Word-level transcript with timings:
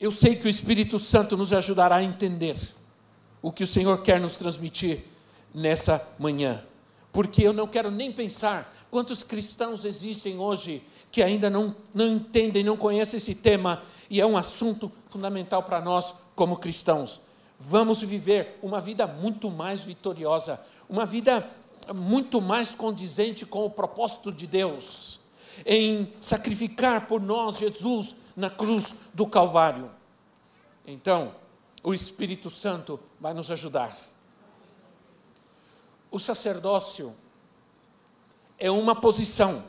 Eu 0.00 0.12
sei 0.12 0.36
que 0.36 0.46
o 0.46 0.48
Espírito 0.48 0.96
Santo 0.96 1.36
nos 1.36 1.52
ajudará 1.52 1.96
a 1.96 2.02
entender 2.04 2.56
o 3.42 3.50
que 3.50 3.64
o 3.64 3.66
Senhor 3.66 4.00
quer 4.00 4.20
nos 4.20 4.36
transmitir 4.36 5.00
nessa 5.52 6.00
manhã. 6.20 6.62
Porque 7.10 7.42
eu 7.42 7.52
não 7.52 7.66
quero 7.66 7.90
nem 7.90 8.12
pensar 8.12 8.72
quantos 8.92 9.24
cristãos 9.24 9.84
existem 9.84 10.38
hoje 10.38 10.84
que 11.10 11.20
ainda 11.20 11.50
não, 11.50 11.74
não 11.92 12.06
entendem, 12.06 12.62
não 12.62 12.76
conhecem 12.76 13.16
esse 13.16 13.34
tema, 13.34 13.82
e 14.08 14.20
é 14.20 14.26
um 14.26 14.36
assunto 14.36 14.92
fundamental 15.08 15.64
para 15.64 15.80
nós 15.80 16.14
como 16.36 16.58
cristãos. 16.58 17.20
Vamos 17.58 17.98
viver 17.98 18.56
uma 18.62 18.80
vida 18.80 19.04
muito 19.04 19.50
mais 19.50 19.80
vitoriosa, 19.80 20.60
uma 20.88 21.04
vida 21.04 21.44
muito 21.92 22.40
mais 22.40 22.72
condizente 22.72 23.44
com 23.44 23.66
o 23.66 23.70
propósito 23.70 24.30
de 24.30 24.46
Deus, 24.46 25.18
em 25.66 26.12
sacrificar 26.20 27.08
por 27.08 27.20
nós 27.20 27.58
Jesus 27.58 28.14
na 28.38 28.48
cruz 28.48 28.94
do 29.12 29.26
Calvário. 29.26 29.90
Então, 30.86 31.34
o 31.82 31.92
Espírito 31.92 32.48
Santo 32.48 33.00
vai 33.20 33.34
nos 33.34 33.50
ajudar. 33.50 33.98
O 36.08 36.20
sacerdócio 36.20 37.12
é 38.56 38.70
uma 38.70 38.94
posição 38.94 39.64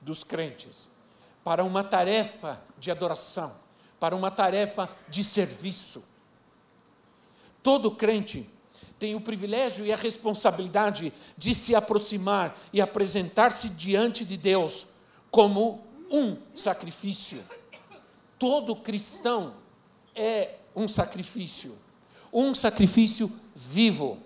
dos 0.00 0.24
crentes 0.24 0.88
para 1.44 1.62
uma 1.62 1.84
tarefa 1.84 2.60
de 2.76 2.90
adoração, 2.90 3.54
para 4.00 4.16
uma 4.16 4.32
tarefa 4.32 4.88
de 5.08 5.22
serviço. 5.22 6.02
Todo 7.62 7.92
crente 7.92 8.50
tem 8.98 9.14
o 9.14 9.20
privilégio 9.20 9.86
e 9.86 9.92
a 9.92 9.96
responsabilidade 9.96 11.12
de 11.38 11.54
se 11.54 11.72
aproximar 11.72 12.56
e 12.72 12.80
apresentar-se 12.80 13.68
diante 13.68 14.24
de 14.24 14.36
Deus 14.36 14.88
como 15.30 15.86
um 16.10 16.36
sacrifício. 16.52 17.40
Todo 18.42 18.74
cristão 18.74 19.54
é 20.16 20.56
um 20.74 20.88
sacrifício, 20.88 21.78
um 22.32 22.52
sacrifício 22.52 23.30
vivo, 23.54 24.18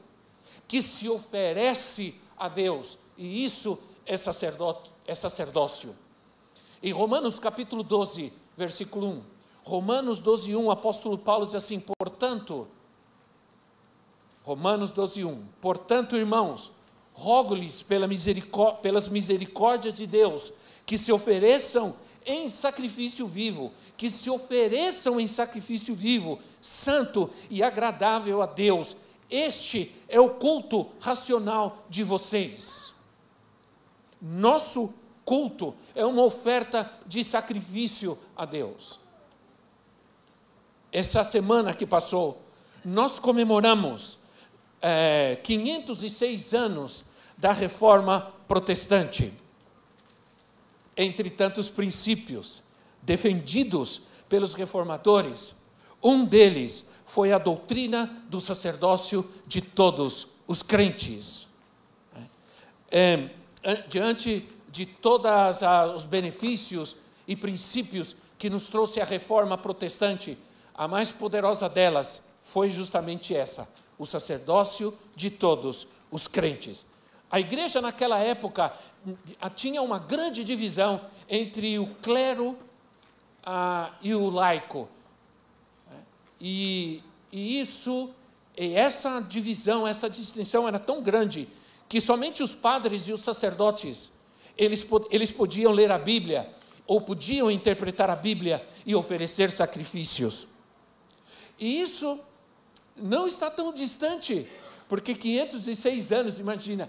que 0.67 0.81
se 0.81 1.07
oferece 1.07 2.15
a 2.35 2.49
Deus, 2.49 2.97
e 3.19 3.45
isso 3.45 3.79
é, 4.07 4.15
é 4.15 5.15
sacerdócio. 5.15 5.95
Em 6.83 6.93
Romanos 6.93 7.39
capítulo 7.39 7.83
12, 7.83 8.33
versículo 8.57 9.07
1, 9.07 9.23
Romanos 9.65 10.19
12, 10.19 10.57
1, 10.57 10.65
o 10.65 10.71
apóstolo 10.71 11.19
Paulo 11.19 11.45
diz 11.45 11.55
assim: 11.55 11.79
portanto, 11.79 12.67
Romanos 14.45 14.93
12, 14.93 15.27
1, 15.27 15.45
portanto, 15.61 16.17
irmãos, 16.17 16.71
rogo-lhes 17.13 17.83
pela 17.83 18.09
misericórdia, 18.09 18.81
pelas 18.81 19.09
misericórdias 19.09 19.93
de 19.93 20.07
Deus, 20.07 20.55
que 20.87 20.97
se 20.97 21.13
ofereçam 21.13 21.95
em 22.27 22.49
sacrifício 22.49 23.27
vivo, 23.27 23.73
que 23.97 24.11
se 24.11 24.29
ofereçam 24.29 25.21
em 25.21 25.27
sacrifício 25.27 25.95
vivo, 25.95 26.39
santo 26.61 27.31
e 27.49 27.63
agradável 27.63 28.43
a 28.43 28.47
Deus. 28.47 28.97
Este 29.31 29.95
é 30.09 30.21
o 30.21 30.31
culto 30.31 30.91
racional 31.01 31.87
de 31.89 32.03
vocês. 32.03 32.93
Nosso 34.21 34.93
culto 35.25 35.75
é 35.95 36.05
uma 36.05 36.23
oferta 36.23 36.91
de 37.07 37.23
sacrifício 37.23 38.19
a 38.37 38.45
Deus. 38.45 38.99
Essa 40.93 41.23
semana 41.23 41.75
que 41.75 41.87
passou, 41.87 42.43
nós 42.85 43.19
comemoramos 43.19 44.19
é, 44.83 45.39
506 45.43 46.55
anos 46.55 47.05
da 47.37 47.53
reforma 47.53 48.33
protestante 48.49 49.33
entre 50.97 51.31
tantos 51.31 51.69
princípios 51.69 52.63
defendidos 53.03 54.03
pelos 54.29 54.55
reformadores, 54.55 55.55
um 56.03 56.25
deles 56.25 56.85
foi 57.05 57.33
a 57.33 57.39
doutrina 57.39 58.25
do 58.29 58.41
sacerdócio 58.41 59.29
de 59.47 59.61
todos 59.61 60.29
os 60.47 60.63
crentes. 60.63 61.47
É, 62.91 63.29
diante 63.89 64.49
de 64.69 64.87
todos 64.87 65.31
os 65.95 66.03
benefícios 66.03 66.97
e 67.27 67.35
princípios 67.35 68.17
que 68.39 68.51
nos 68.51 68.69
trouxe 68.69 69.01
a 69.01 69.05
reforma 69.05 69.57
protestante, 69.57 70.37
a 70.75 70.87
mais 70.87 71.11
poderosa 71.11 71.69
delas 71.69 72.21
foi 72.43 72.69
justamente 72.69 73.35
essa: 73.35 73.69
o 73.99 74.05
sacerdócio 74.05 74.97
de 75.15 75.31
todos 75.31 75.87
os 76.11 76.29
crentes. 76.29 76.85
A 77.31 77.41
igreja 77.41 77.81
naquela 77.81 78.19
época 78.19 78.73
tinha 79.55 79.83
uma 79.83 79.99
grande 79.99 80.45
divisão 80.45 81.01
entre 81.29 81.79
o 81.79 81.87
clero 81.97 82.57
ah, 83.45 83.93
e 84.03 84.15
o 84.15 84.31
laico. 84.31 84.89
E, 86.41 87.03
e 87.33 87.61
isso, 87.61 88.11
e 88.57 88.75
essa 88.75 89.21
divisão, 89.21 89.87
essa 89.87 90.09
distinção 90.09 90.69
era 90.69 90.79
tão 90.79 91.03
grande 91.03 91.49
que 91.89 92.01
somente 92.01 92.43
os 92.43 92.53
padres 92.53 93.07
e 93.07 93.13
os 93.13 93.21
sacerdotes 93.21 94.11
eles, 94.57 94.87
eles 95.11 95.31
podiam 95.31 95.73
ler 95.73 95.93
a 95.93 95.99
Bíblia 95.99 96.49
ou 96.87 97.01
podiam 97.01 97.51
interpretar 97.51 98.09
a 98.09 98.17
Bíblia 98.17 98.65
e 98.85 98.95
oferecer 98.95 99.51
sacrifícios. 99.51 100.47
E 101.59 101.81
isso 101.81 102.19
não 102.97 103.27
está 103.27 103.51
tão 103.51 103.73
distante, 103.73 104.47
porque 104.89 105.15
506 105.15 106.13
anos, 106.13 106.39
imagina, 106.39 106.89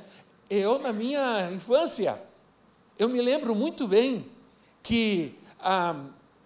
eu, 0.49 0.79
na 0.79 0.93
minha 0.93 1.51
infância, 1.51 2.21
eu 2.97 3.09
me 3.09 3.21
lembro 3.21 3.53
muito 3.53 3.87
bem 3.87 4.25
que 4.81 5.37
ah, 5.59 5.95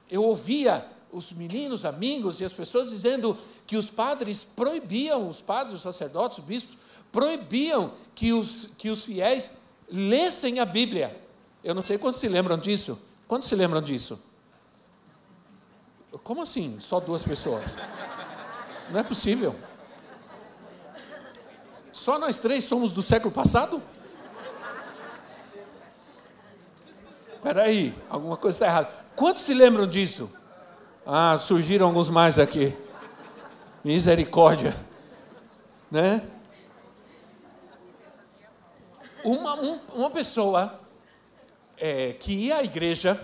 eu 0.09 0.23
ouvia 0.23 0.85
os 1.12 1.31
meninos, 1.31 1.85
amigos 1.85 2.39
e 2.39 2.45
as 2.45 2.53
pessoas 2.53 2.89
dizendo 2.89 3.38
que 3.67 3.78
os 3.78 3.89
padres 3.89 4.44
proibiam, 4.44 5.29
os 5.29 5.39
padres, 5.39 5.75
os 5.75 5.81
sacerdotes, 5.81 6.39
os 6.39 6.44
bispos, 6.44 6.78
proibiam 7.12 7.91
que 8.16 8.34
os, 8.34 8.69
que 8.78 8.89
os 8.89 9.03
fiéis 9.03 9.51
lessem 9.89 10.59
a 10.59 10.66
Bíblia. 10.66 11.16
Eu 11.63 11.75
não 11.75 11.83
sei 11.83 11.97
quantos 11.97 12.19
se 12.19 12.28
lembram 12.28 12.57
disso. 12.57 12.97
Quantos 13.28 13.47
se 13.47 13.56
lembram 13.56 13.81
disso? 13.81 14.19
Como 16.23 16.41
assim? 16.41 16.79
Só 16.79 17.00
duas 17.00 17.22
pessoas? 17.22 17.75
Não 18.89 19.00
é 19.00 19.03
possível. 19.03 19.56
Só 21.94 22.18
nós 22.18 22.38
três 22.38 22.63
somos 22.63 22.91
do 22.91 23.01
século 23.01 23.31
passado? 23.31 23.81
Espera 27.41 27.63
aí, 27.63 27.91
alguma 28.07 28.38
coisa 28.38 28.56
está 28.56 28.68
errada. 28.68 28.90
Quantos 29.16 29.41
se 29.41 29.56
lembram 29.56 29.88
disso? 29.88 30.29
Ah, 31.03 31.40
surgiram 31.40 31.88
alguns 31.88 32.07
mais 32.07 32.38
aqui. 32.38 32.72
Misericórdia. 33.84 34.75
Né? 35.90 36.22
Uma, 39.24 39.59
um, 39.59 39.80
uma 39.96 40.12
pessoa 40.12 40.80
é, 41.80 42.13
que 42.13 42.31
ia 42.31 42.57
à 42.57 42.63
igreja 42.63 43.19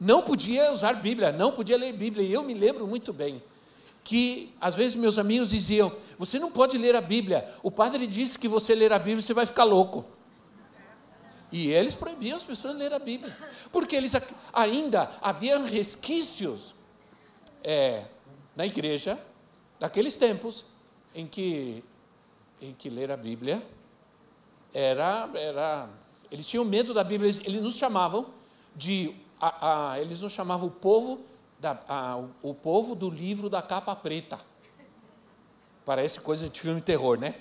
não 0.00 0.22
podia 0.22 0.72
usar 0.72 0.94
Bíblia, 0.94 1.30
não 1.30 1.52
podia 1.52 1.78
ler 1.78 1.92
Bíblia. 1.92 2.26
E 2.26 2.32
eu 2.32 2.42
me 2.42 2.54
lembro 2.54 2.84
muito 2.84 3.12
bem 3.12 3.40
que 4.02 4.52
às 4.60 4.74
vezes 4.74 4.96
meus 4.96 5.18
amigos 5.18 5.50
diziam: 5.50 5.92
Você 6.18 6.36
não 6.36 6.50
pode 6.50 6.76
ler 6.76 6.96
a 6.96 7.00
Bíblia. 7.00 7.48
O 7.62 7.70
padre 7.70 8.08
disse 8.08 8.36
que 8.36 8.48
você 8.48 8.74
ler 8.74 8.92
a 8.92 8.98
Bíblia 8.98 9.22
você 9.22 9.32
vai 9.32 9.46
ficar 9.46 9.62
louco. 9.62 10.04
E 11.52 11.70
eles 11.70 11.92
proibiam 11.92 12.38
as 12.38 12.42
pessoas 12.42 12.72
de 12.72 12.80
ler 12.80 12.94
a 12.94 12.98
Bíblia, 12.98 13.36
porque 13.70 13.94
eles 13.94 14.10
ainda 14.52 15.10
haviam 15.20 15.64
resquícios 15.64 16.74
é, 17.62 18.04
na 18.56 18.64
igreja 18.64 19.18
daqueles 19.78 20.16
tempos 20.16 20.64
em 21.14 21.26
que, 21.26 21.84
em 22.60 22.72
que 22.72 22.88
ler 22.88 23.12
a 23.12 23.16
Bíblia 23.18 23.62
era, 24.72 25.28
era. 25.34 25.90
Eles 26.30 26.46
tinham 26.46 26.64
medo 26.64 26.94
da 26.94 27.04
Bíblia, 27.04 27.28
eles, 27.28 27.42
eles 27.44 27.62
nos 27.62 27.76
chamavam 27.76 28.26
de. 28.74 29.14
A, 29.38 29.90
a, 29.90 30.00
eles 30.00 30.20
nos 30.20 30.32
chamavam 30.32 30.68
o 30.68 30.70
povo 30.70 31.22
da, 31.60 31.78
a, 31.86 32.16
o 32.42 32.54
povo 32.54 32.94
do 32.94 33.10
livro 33.10 33.50
da 33.50 33.60
capa 33.60 33.94
preta. 33.94 34.40
Parece 35.84 36.20
coisa 36.20 36.48
de 36.48 36.60
filme 36.60 36.80
terror, 36.80 37.18
né? 37.18 37.34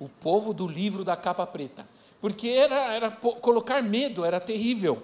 O 0.00 0.08
povo 0.08 0.54
do 0.54 0.66
livro 0.66 1.04
da 1.04 1.16
capa 1.16 1.46
preta. 1.46 1.86
Porque 2.20 2.48
era, 2.48 2.92
era 2.92 3.10
colocar 3.10 3.82
medo, 3.82 4.24
era 4.24 4.40
terrível. 4.40 5.02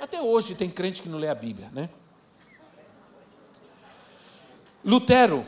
Até 0.00 0.20
hoje 0.20 0.54
tem 0.54 0.68
crente 0.68 1.00
que 1.00 1.08
não 1.08 1.18
lê 1.18 1.28
a 1.28 1.34
Bíblia, 1.34 1.70
né? 1.72 1.88
Lutero, 4.84 5.44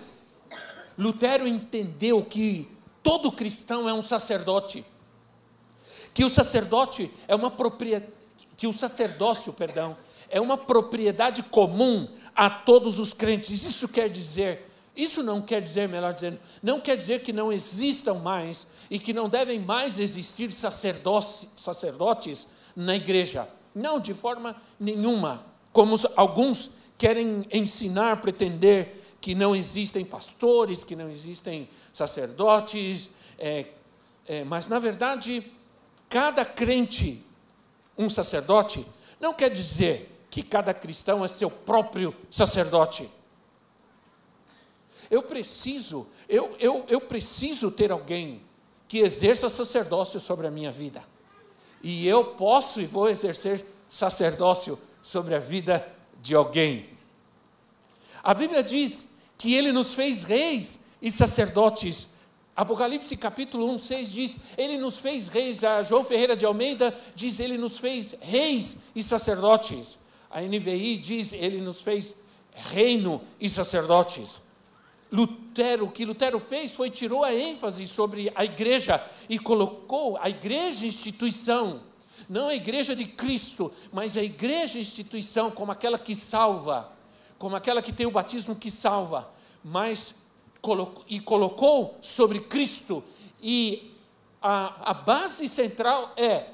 Lutero 0.96 1.46
entendeu 1.48 2.22
que 2.22 2.68
todo 3.02 3.32
cristão 3.32 3.88
é 3.88 3.92
um 3.92 4.02
sacerdote, 4.02 4.84
que 6.14 6.24
o 6.24 6.28
sacerdote 6.28 7.10
é 7.26 7.34
uma 7.34 7.50
propriedade, 7.50 8.12
que 8.56 8.66
o 8.66 8.72
sacerdócio, 8.72 9.52
perdão, 9.52 9.96
é 10.30 10.40
uma 10.40 10.56
propriedade 10.56 11.42
comum 11.42 12.08
a 12.34 12.48
todos 12.48 12.98
os 12.98 13.12
crentes. 13.12 13.64
Isso 13.64 13.88
quer 13.88 14.08
dizer, 14.08 14.70
isso 14.94 15.22
não 15.22 15.42
quer 15.42 15.60
dizer, 15.60 15.88
melhor 15.88 16.14
dizendo, 16.14 16.38
não 16.62 16.80
quer 16.80 16.96
dizer 16.96 17.22
que 17.22 17.32
não 17.32 17.52
existam 17.52 18.14
mais 18.14 18.66
e 18.92 18.98
que 18.98 19.14
não 19.14 19.26
devem 19.26 19.58
mais 19.58 19.98
existir 19.98 20.52
sacerdotes 20.52 22.46
na 22.76 22.94
igreja. 22.94 23.48
Não, 23.74 23.98
de 23.98 24.12
forma 24.12 24.54
nenhuma. 24.78 25.46
Como 25.72 25.96
alguns 26.14 26.72
querem 26.98 27.48
ensinar, 27.50 28.20
pretender 28.20 28.94
que 29.18 29.34
não 29.34 29.56
existem 29.56 30.04
pastores, 30.04 30.84
que 30.84 30.94
não 30.94 31.08
existem 31.08 31.70
sacerdotes, 31.90 33.08
é, 33.38 33.64
é, 34.26 34.44
mas 34.44 34.66
na 34.66 34.78
verdade, 34.78 35.42
cada 36.06 36.44
crente, 36.44 37.24
um 37.96 38.10
sacerdote, 38.10 38.86
não 39.18 39.32
quer 39.32 39.48
dizer 39.48 40.26
que 40.30 40.42
cada 40.42 40.74
cristão 40.74 41.24
é 41.24 41.28
seu 41.28 41.50
próprio 41.50 42.14
sacerdote. 42.30 43.08
Eu 45.10 45.22
preciso, 45.22 46.06
eu, 46.28 46.54
eu, 46.60 46.84
eu 46.90 47.00
preciso 47.00 47.70
ter 47.70 47.90
alguém 47.90 48.51
que 48.92 48.98
exerça 48.98 49.48
sacerdócio 49.48 50.20
sobre 50.20 50.46
a 50.46 50.50
minha 50.50 50.70
vida. 50.70 51.02
E 51.82 52.06
eu 52.06 52.22
posso 52.22 52.78
e 52.78 52.84
vou 52.84 53.08
exercer 53.08 53.64
sacerdócio 53.88 54.78
sobre 55.00 55.34
a 55.34 55.38
vida 55.38 55.82
de 56.20 56.34
alguém. 56.34 56.90
A 58.22 58.34
Bíblia 58.34 58.62
diz 58.62 59.06
que 59.38 59.54
ele 59.54 59.72
nos 59.72 59.94
fez 59.94 60.24
reis 60.24 60.80
e 61.00 61.10
sacerdotes. 61.10 62.08
Apocalipse 62.54 63.16
capítulo 63.16 63.66
1, 63.70 63.78
6 63.78 64.12
diz: 64.12 64.36
Ele 64.58 64.76
nos 64.76 64.98
fez 64.98 65.26
reis. 65.26 65.64
A 65.64 65.82
João 65.82 66.04
Ferreira 66.04 66.36
de 66.36 66.44
Almeida 66.44 66.94
diz: 67.14 67.40
Ele 67.40 67.56
nos 67.56 67.78
fez 67.78 68.14
reis 68.20 68.76
e 68.94 69.02
sacerdotes. 69.02 69.96
A 70.30 70.42
NVI 70.42 70.98
diz: 70.98 71.32
Ele 71.32 71.62
nos 71.62 71.80
fez 71.80 72.14
reino 72.54 73.22
e 73.40 73.48
sacerdotes. 73.48 74.42
Lutero, 75.12 75.84
o 75.84 75.92
que 75.92 76.06
Lutero 76.06 76.40
fez 76.40 76.70
foi 76.70 76.90
tirou 76.90 77.22
a 77.22 77.34
ênfase 77.34 77.86
sobre 77.86 78.32
a 78.34 78.44
igreja 78.46 79.04
e 79.28 79.38
colocou 79.38 80.16
a 80.16 80.30
igreja 80.30 80.86
instituição, 80.86 81.82
não 82.28 82.48
a 82.48 82.54
igreja 82.54 82.96
de 82.96 83.04
Cristo, 83.04 83.70
mas 83.92 84.16
a 84.16 84.22
igreja 84.22 84.78
instituição 84.78 85.50
como 85.50 85.70
aquela 85.70 85.98
que 85.98 86.14
salva, 86.14 86.90
como 87.38 87.54
aquela 87.54 87.82
que 87.82 87.92
tem 87.92 88.06
o 88.06 88.10
batismo 88.10 88.56
que 88.56 88.70
salva, 88.70 89.30
mas 89.62 90.14
colocou, 90.62 91.04
e 91.06 91.20
colocou 91.20 91.98
sobre 92.00 92.40
Cristo 92.40 93.04
e 93.42 93.92
a, 94.40 94.92
a 94.92 94.94
base 94.94 95.46
central 95.46 96.12
é 96.16 96.46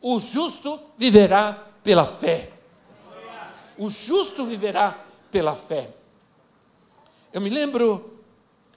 o 0.00 0.18
justo 0.18 0.80
viverá 0.96 1.52
pela 1.82 2.06
fé. 2.06 2.50
O 3.76 3.90
justo 3.90 4.46
viverá 4.46 4.98
pela 5.30 5.54
fé. 5.54 5.90
Eu 7.36 7.42
me 7.42 7.50
lembro 7.50 8.18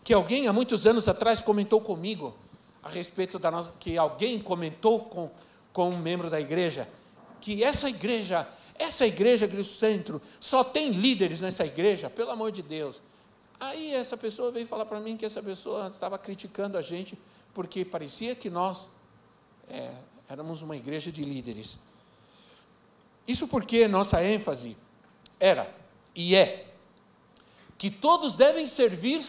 que 0.04 0.14
alguém 0.14 0.50
há 0.50 0.52
muitos 0.52 0.86
anos 0.86 1.08
atrás 1.08 1.42
comentou 1.42 1.80
comigo 1.80 2.36
a 2.84 2.90
respeito 2.90 3.40
da 3.40 3.50
nossa, 3.50 3.72
que 3.80 3.98
alguém 3.98 4.38
comentou 4.38 5.00
com, 5.00 5.32
com 5.72 5.92
um 5.92 5.98
membro 5.98 6.30
da 6.30 6.42
igreja, 6.42 6.86
que 7.40 7.64
essa 7.64 7.88
igreja, 7.88 8.46
essa 8.76 9.08
igreja 9.08 9.48
Cristo 9.48 9.78
Centro, 9.78 10.22
só 10.42 10.62
tem 10.62 10.92
líderes 10.92 11.40
nessa 11.40 11.66
igreja, 11.66 12.10
pelo 12.10 12.32
amor 12.32 12.52
de 12.52 12.62
Deus. 12.62 13.00
Aí 13.62 13.94
essa 13.94 14.18
pessoa 14.18 14.52
veio 14.52 14.68
falar 14.68 14.86
para 14.86 15.00
mim 15.00 15.16
que 15.16 15.26
essa 15.26 15.42
pessoa 15.42 15.88
estava 15.88 16.18
criticando 16.18 16.78
a 16.78 16.82
gente 16.82 17.18
porque 17.54 17.86
parecia 17.86 18.36
que 18.36 18.50
nós 18.50 18.90
é, 19.70 19.94
éramos 20.30 20.62
uma 20.62 20.76
igreja 20.76 21.14
de 21.14 21.24
líderes. 21.24 21.78
Isso 23.26 23.48
porque 23.48 23.88
nossa 23.88 24.22
ênfase 24.22 24.76
era 25.40 25.66
e 26.14 26.36
é 26.36 26.69
que 27.80 27.90
todos 27.90 28.36
devem 28.36 28.68
servir, 28.68 29.26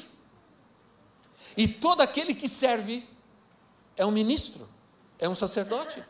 e 1.57 1.69
todo 1.69 2.01
aquele 2.01 2.35
que 2.35 2.49
serve 2.49 3.09
é 3.97 4.05
um 4.05 4.11
ministro, 4.11 4.69
é 5.21 5.29
um 5.29 5.37
sacerdote. 5.37 6.03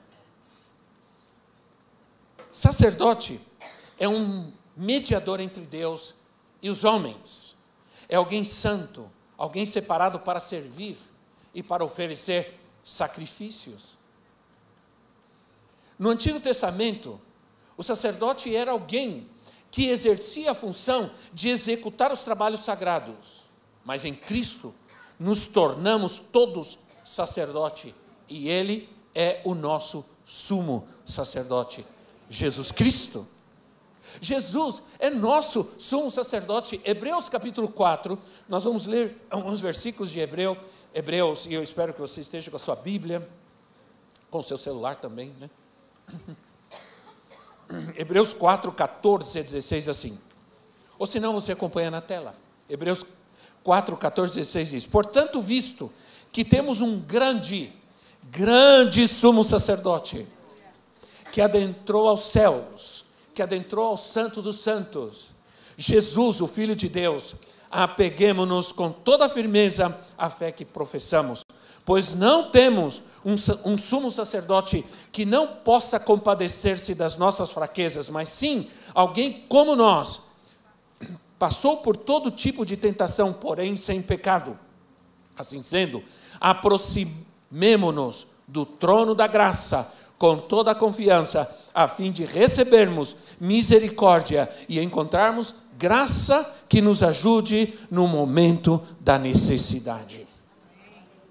Sacerdote 2.50 3.38
é 3.98 4.08
um 4.08 4.50
mediador 4.74 5.38
entre 5.38 5.66
Deus 5.66 6.14
e 6.62 6.70
os 6.70 6.82
homens, 6.82 7.54
é 8.08 8.16
alguém 8.16 8.42
santo, 8.42 9.10
alguém 9.36 9.66
separado 9.66 10.18
para 10.18 10.40
servir 10.40 10.96
e 11.54 11.62
para 11.62 11.84
oferecer 11.84 12.58
sacrifícios. 12.82 13.98
No 15.98 16.08
Antigo 16.08 16.40
Testamento, 16.40 17.20
o 17.76 17.82
sacerdote 17.82 18.56
era 18.56 18.70
alguém 18.70 19.28
que 19.70 19.88
exercia 19.88 20.50
a 20.50 20.54
função 20.54 21.10
de 21.32 21.48
executar 21.48 22.12
os 22.12 22.20
trabalhos 22.20 22.60
sagrados. 22.60 23.44
Mas 23.84 24.04
em 24.04 24.14
Cristo 24.14 24.74
nos 25.18 25.46
tornamos 25.46 26.20
todos 26.32 26.78
sacerdote 27.04 27.94
e 28.28 28.48
ele 28.48 28.88
é 29.14 29.40
o 29.44 29.54
nosso 29.54 30.04
sumo 30.24 30.86
sacerdote, 31.04 31.84
Jesus 32.28 32.70
Cristo. 32.70 33.26
Jesus 34.20 34.82
é 34.98 35.10
nosso 35.10 35.68
sumo 35.78 36.10
sacerdote. 36.10 36.80
Hebreus 36.84 37.28
capítulo 37.28 37.68
4, 37.68 38.18
nós 38.48 38.64
vamos 38.64 38.86
ler 38.86 39.16
alguns 39.30 39.60
versículos 39.60 40.10
de 40.10 40.20
Hebreu, 40.20 40.56
Hebreus, 40.94 41.46
e 41.46 41.54
eu 41.54 41.62
espero 41.62 41.92
que 41.92 42.00
você 42.00 42.20
esteja 42.20 42.50
com 42.50 42.56
a 42.56 42.60
sua 42.60 42.76
Bíblia, 42.76 43.28
com 44.30 44.38
o 44.38 44.42
seu 44.42 44.58
celular 44.58 44.96
também, 44.96 45.32
né? 45.38 45.50
Hebreus 47.96 48.32
4, 48.32 48.72
14 48.72 49.38
a 49.38 49.42
16 49.42 49.88
assim. 49.88 50.18
Ou 50.98 51.06
se 51.06 51.20
não, 51.20 51.32
você 51.32 51.52
acompanha 51.52 51.90
na 51.90 52.00
tela. 52.00 52.34
Hebreus 52.68 53.04
4, 53.62 53.96
14 53.96 54.32
a 54.32 54.36
16 54.36 54.70
diz: 54.70 54.86
Portanto, 54.86 55.40
visto 55.40 55.90
que 56.32 56.44
temos 56.44 56.80
um 56.80 57.00
grande, 57.00 57.72
grande 58.30 59.06
sumo 59.08 59.44
sacerdote, 59.44 60.26
que 61.32 61.40
adentrou 61.40 62.08
aos 62.08 62.30
céus, 62.30 63.04
que 63.34 63.42
adentrou 63.42 63.86
ao 63.86 63.96
santo 63.96 64.42
dos 64.42 64.60
santos, 64.60 65.26
Jesus, 65.76 66.40
o 66.40 66.46
Filho 66.46 66.76
de 66.76 66.88
Deus, 66.88 67.34
apeguemos-nos 67.70 68.72
com 68.72 68.90
toda 68.90 69.28
firmeza 69.28 69.96
à 70.18 70.28
fé 70.28 70.52
que 70.52 70.64
professamos, 70.64 71.40
pois 71.84 72.14
não 72.14 72.50
temos 72.50 73.02
um, 73.24 73.34
um 73.64 73.78
sumo 73.78 74.10
sacerdote 74.10 74.84
que 75.12 75.24
não 75.24 75.46
possa 75.46 75.98
compadecer-se 75.98 76.94
das 76.94 77.16
nossas 77.16 77.50
fraquezas, 77.50 78.08
mas 78.08 78.28
sim 78.28 78.68
alguém 78.94 79.44
como 79.48 79.76
nós, 79.76 80.20
passou 81.38 81.78
por 81.78 81.96
todo 81.96 82.30
tipo 82.30 82.66
de 82.66 82.76
tentação, 82.76 83.32
porém 83.32 83.74
sem 83.74 84.02
pecado. 84.02 84.58
Assim 85.36 85.62
sendo, 85.62 86.04
aproximemo-nos 86.38 88.26
do 88.46 88.66
trono 88.66 89.14
da 89.14 89.26
graça 89.26 89.90
com 90.18 90.36
toda 90.36 90.72
a 90.72 90.74
confiança, 90.74 91.50
a 91.72 91.88
fim 91.88 92.12
de 92.12 92.24
recebermos 92.26 93.16
misericórdia 93.40 94.50
e 94.68 94.78
encontrarmos 94.78 95.54
graça 95.78 96.58
que 96.68 96.82
nos 96.82 97.02
ajude 97.02 97.72
no 97.90 98.06
momento 98.06 98.82
da 99.00 99.18
necessidade. 99.18 100.29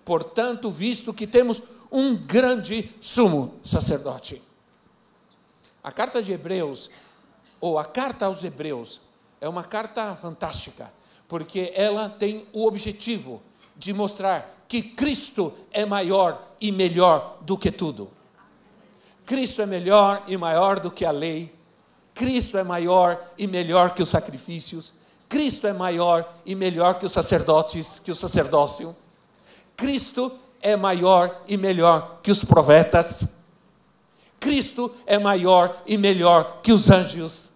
Portanto, 0.10 0.72
visto 0.72 1.14
que 1.14 1.28
temos 1.28 1.62
um 1.92 2.16
grande 2.16 2.90
sumo 3.00 3.60
sacerdote. 3.64 4.42
A 5.84 5.92
carta 5.92 6.20
de 6.24 6.32
Hebreus, 6.32 6.90
ou 7.62 7.78
a 7.78 7.86
carta 7.86 8.26
aos 8.26 8.44
Hebreus, 8.44 9.02
é 9.40 9.48
uma 9.48 9.64
carta 9.64 10.16
fantástica, 10.16 10.92
porque 11.28 11.72
ela 11.76 12.10
tem 12.10 12.48
o 12.52 12.66
objetivo 12.66 13.40
de 13.78 13.94
mostrar 13.94 14.66
que 14.68 14.82
Cristo 14.82 15.54
é 15.70 15.86
maior 15.86 16.42
e 16.60 16.72
melhor 16.72 17.38
do 17.42 17.56
que 17.56 17.72
tudo. 17.72 18.10
Cristo 19.28 19.62
é 19.62 19.68
melhor 19.68 20.24
e 20.26 20.36
maior 20.38 20.80
do 20.80 20.90
que 20.90 21.06
a 21.06 21.12
lei. 21.12 21.54
Cristo 22.16 22.58
é 22.58 22.64
maior 22.64 23.32
e 23.38 23.46
melhor 23.46 23.94
que 23.94 24.02
os 24.02 24.10
sacrifícios. 24.10 24.92
Cristo 25.30 25.68
é 25.68 25.74
maior 25.74 26.28
e 26.48 26.56
melhor 26.56 26.98
que 26.98 27.06
os 27.06 27.12
sacerdotes, 27.12 28.02
que 28.04 28.10
o 28.10 28.16
sacerdócio. 28.16 28.96
Cristo 29.80 30.30
é 30.62 30.76
maior 30.76 31.44
e 31.48 31.56
melhor 31.56 32.20
que 32.22 32.30
os 32.30 32.44
profetas. 32.44 33.24
Cristo 34.38 34.94
é 35.06 35.18
maior 35.18 35.74
e 35.88 35.98
melhor 35.98 36.60
que 36.62 36.74
os 36.74 36.90
anjos. 36.90 37.50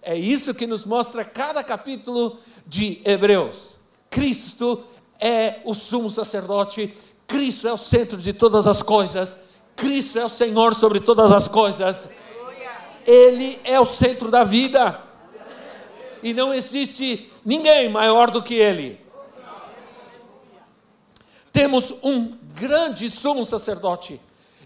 É 0.00 0.16
isso 0.16 0.54
que 0.54 0.66
nos 0.66 0.86
mostra 0.86 1.26
cada 1.26 1.62
capítulo 1.62 2.38
de 2.66 3.02
Hebreus. 3.04 3.76
Cristo 4.08 4.82
é 5.20 5.56
o 5.66 5.74
sumo 5.74 6.08
sacerdote, 6.08 6.94
Cristo 7.26 7.68
é 7.68 7.72
o 7.74 7.76
centro 7.76 8.16
de 8.16 8.32
todas 8.32 8.66
as 8.66 8.82
coisas, 8.82 9.36
Cristo 9.76 10.18
é 10.18 10.24
o 10.24 10.30
Senhor 10.30 10.74
sobre 10.74 10.98
todas 10.98 11.30
as 11.30 11.46
coisas. 11.46 12.08
Ele 13.06 13.58
é 13.64 13.78
o 13.78 13.84
centro 13.84 14.30
da 14.30 14.44
vida. 14.44 14.98
E 16.22 16.32
não 16.32 16.54
existe 16.54 17.30
ninguém 17.44 17.90
maior 17.90 18.30
do 18.30 18.42
que 18.42 18.54
ele. 18.54 19.07
Temos 21.52 21.92
um 22.02 22.36
grande 22.54 23.08
sumo 23.08 23.44
sacerdote. 23.44 24.20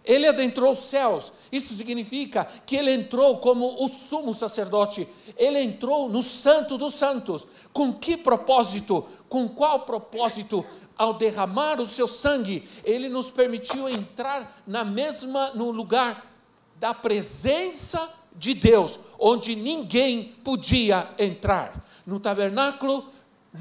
Ele 0.04 0.26
adentrou 0.26 0.72
os 0.72 0.86
céus. 0.86 1.32
Isso 1.50 1.74
significa 1.74 2.46
que 2.66 2.76
ele 2.76 2.92
entrou 2.92 3.38
como 3.38 3.84
o 3.84 3.88
sumo 3.88 4.34
sacerdote. 4.34 5.06
Ele 5.36 5.60
entrou 5.60 6.08
no 6.08 6.22
Santo 6.22 6.76
dos 6.76 6.94
Santos. 6.94 7.44
Com 7.72 7.92
que 7.92 8.16
propósito? 8.16 9.06
Com 9.28 9.48
qual 9.48 9.80
propósito? 9.80 10.64
Ao 10.96 11.14
derramar 11.14 11.80
o 11.80 11.86
seu 11.86 12.06
sangue, 12.06 12.68
ele 12.84 13.08
nos 13.08 13.30
permitiu 13.30 13.88
entrar 13.88 14.62
na 14.66 14.84
mesma 14.84 15.50
no 15.54 15.70
lugar 15.70 16.30
da 16.78 16.92
presença 16.92 18.12
de 18.36 18.54
Deus, 18.54 18.98
onde 19.18 19.54
ninguém 19.56 20.24
podia 20.44 21.08
entrar. 21.18 21.82
No 22.06 22.20
tabernáculo, 22.20 23.08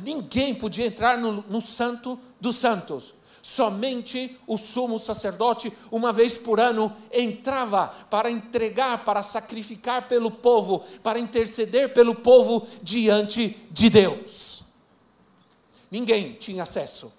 ninguém 0.04 0.54
podia 0.54 0.88
entrar 0.88 1.18
no, 1.18 1.44
no 1.48 1.62
Santo 1.62 2.20
dos 2.42 2.58
Santos. 2.58 3.14
Somente 3.42 4.38
o 4.46 4.58
sumo 4.58 5.00
sacerdote, 5.00 5.72
uma 5.92 6.14
vez 6.14 6.38
por 6.38 6.60
ano, 6.60 6.96
entrava 7.12 7.88
para 8.10 8.30
entregar, 8.30 9.04
para 9.04 9.24
sacrificar 9.24 10.08
pelo 10.08 10.30
povo, 10.30 10.84
para 11.02 11.20
interceder 11.20 11.94
pelo 11.94 12.14
povo 12.14 12.68
diante 12.84 13.58
de 13.72 13.90
Deus. 13.90 14.64
Ninguém 15.90 16.34
tinha 16.34 16.64
acesso. 16.64 17.12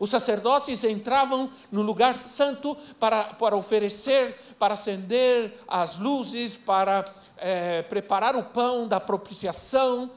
Os 0.00 0.10
sacerdotes 0.10 0.82
entravam 0.84 1.50
no 1.70 1.82
lugar 1.82 2.16
santo 2.16 2.76
para, 2.98 3.24
para 3.24 3.56
oferecer, 3.56 4.38
para 4.58 4.74
acender 4.74 5.52
as 5.66 5.96
luzes, 5.96 6.54
para 6.54 7.04
é, 7.36 7.82
preparar 7.82 8.36
o 8.36 8.42
pão 8.42 8.86
da 8.86 9.00
propiciação, 9.00 10.10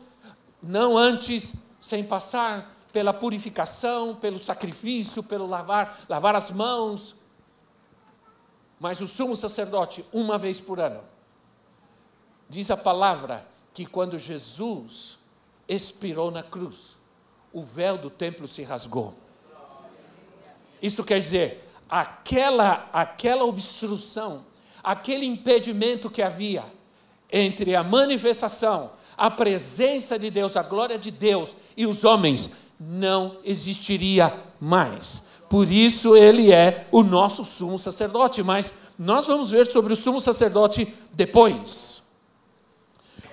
não 0.62 0.98
antes, 0.98 1.54
sem 1.80 2.04
passar 2.04 2.76
pela 2.92 3.14
purificação, 3.14 4.16
pelo 4.16 4.40
sacrifício, 4.40 5.24
pelo 5.24 5.48
lavar, 5.48 6.04
lavar 6.10 6.36
as 6.36 6.52
mãos. 6.52 7.16
Mas 8.80 9.00
o 9.00 9.08
sumo 9.08 9.36
sacerdote, 9.36 10.06
uma 10.12 10.38
vez 10.38 10.60
por 10.60 10.80
ano, 10.80 11.02
diz 12.50 12.70
a 12.70 12.78
palavra 12.78 13.46
que 13.74 13.86
quando 13.86 14.20
Jesus 14.20 15.18
expirou 15.68 16.32
na 16.32 16.44
cruz, 16.44 16.98
o 17.54 17.62
véu 17.62 17.98
do 17.98 18.10
templo 18.10 18.48
se 18.48 18.64
rasgou. 18.64 19.14
Isso 20.82 21.04
quer 21.04 21.22
dizer, 21.22 21.70
aquela, 21.90 22.90
aquela 22.92 23.44
obstrução, 23.44 24.44
aquele 24.84 25.26
impedimento 25.26 26.10
que 26.10 26.22
havia 26.22 26.64
entre 27.32 27.76
a 27.76 27.84
manifestação, 27.84 28.92
a 29.16 29.30
presença 29.30 30.18
de 30.18 30.32
Deus, 30.32 30.58
a 30.58 30.64
glória 30.64 30.98
de 30.98 31.12
Deus 31.12 31.54
e 31.78 31.86
os 31.86 32.04
homens, 32.04 32.50
não 32.84 33.38
existiria 33.44 34.34
mais. 34.60 35.22
Por 35.48 35.72
isso 35.72 36.16
ele 36.16 36.52
é 36.52 36.88
o 36.92 37.04
nosso 37.04 37.46
sumo 37.46 37.78
sacerdote, 37.78 38.42
mas 38.42 38.74
nós 38.98 39.26
vamos 39.26 39.52
ver 39.52 39.72
sobre 39.72 39.94
o 39.94 39.96
sumo 39.96 40.20
sacerdote 40.20 40.92
depois. 41.14 42.02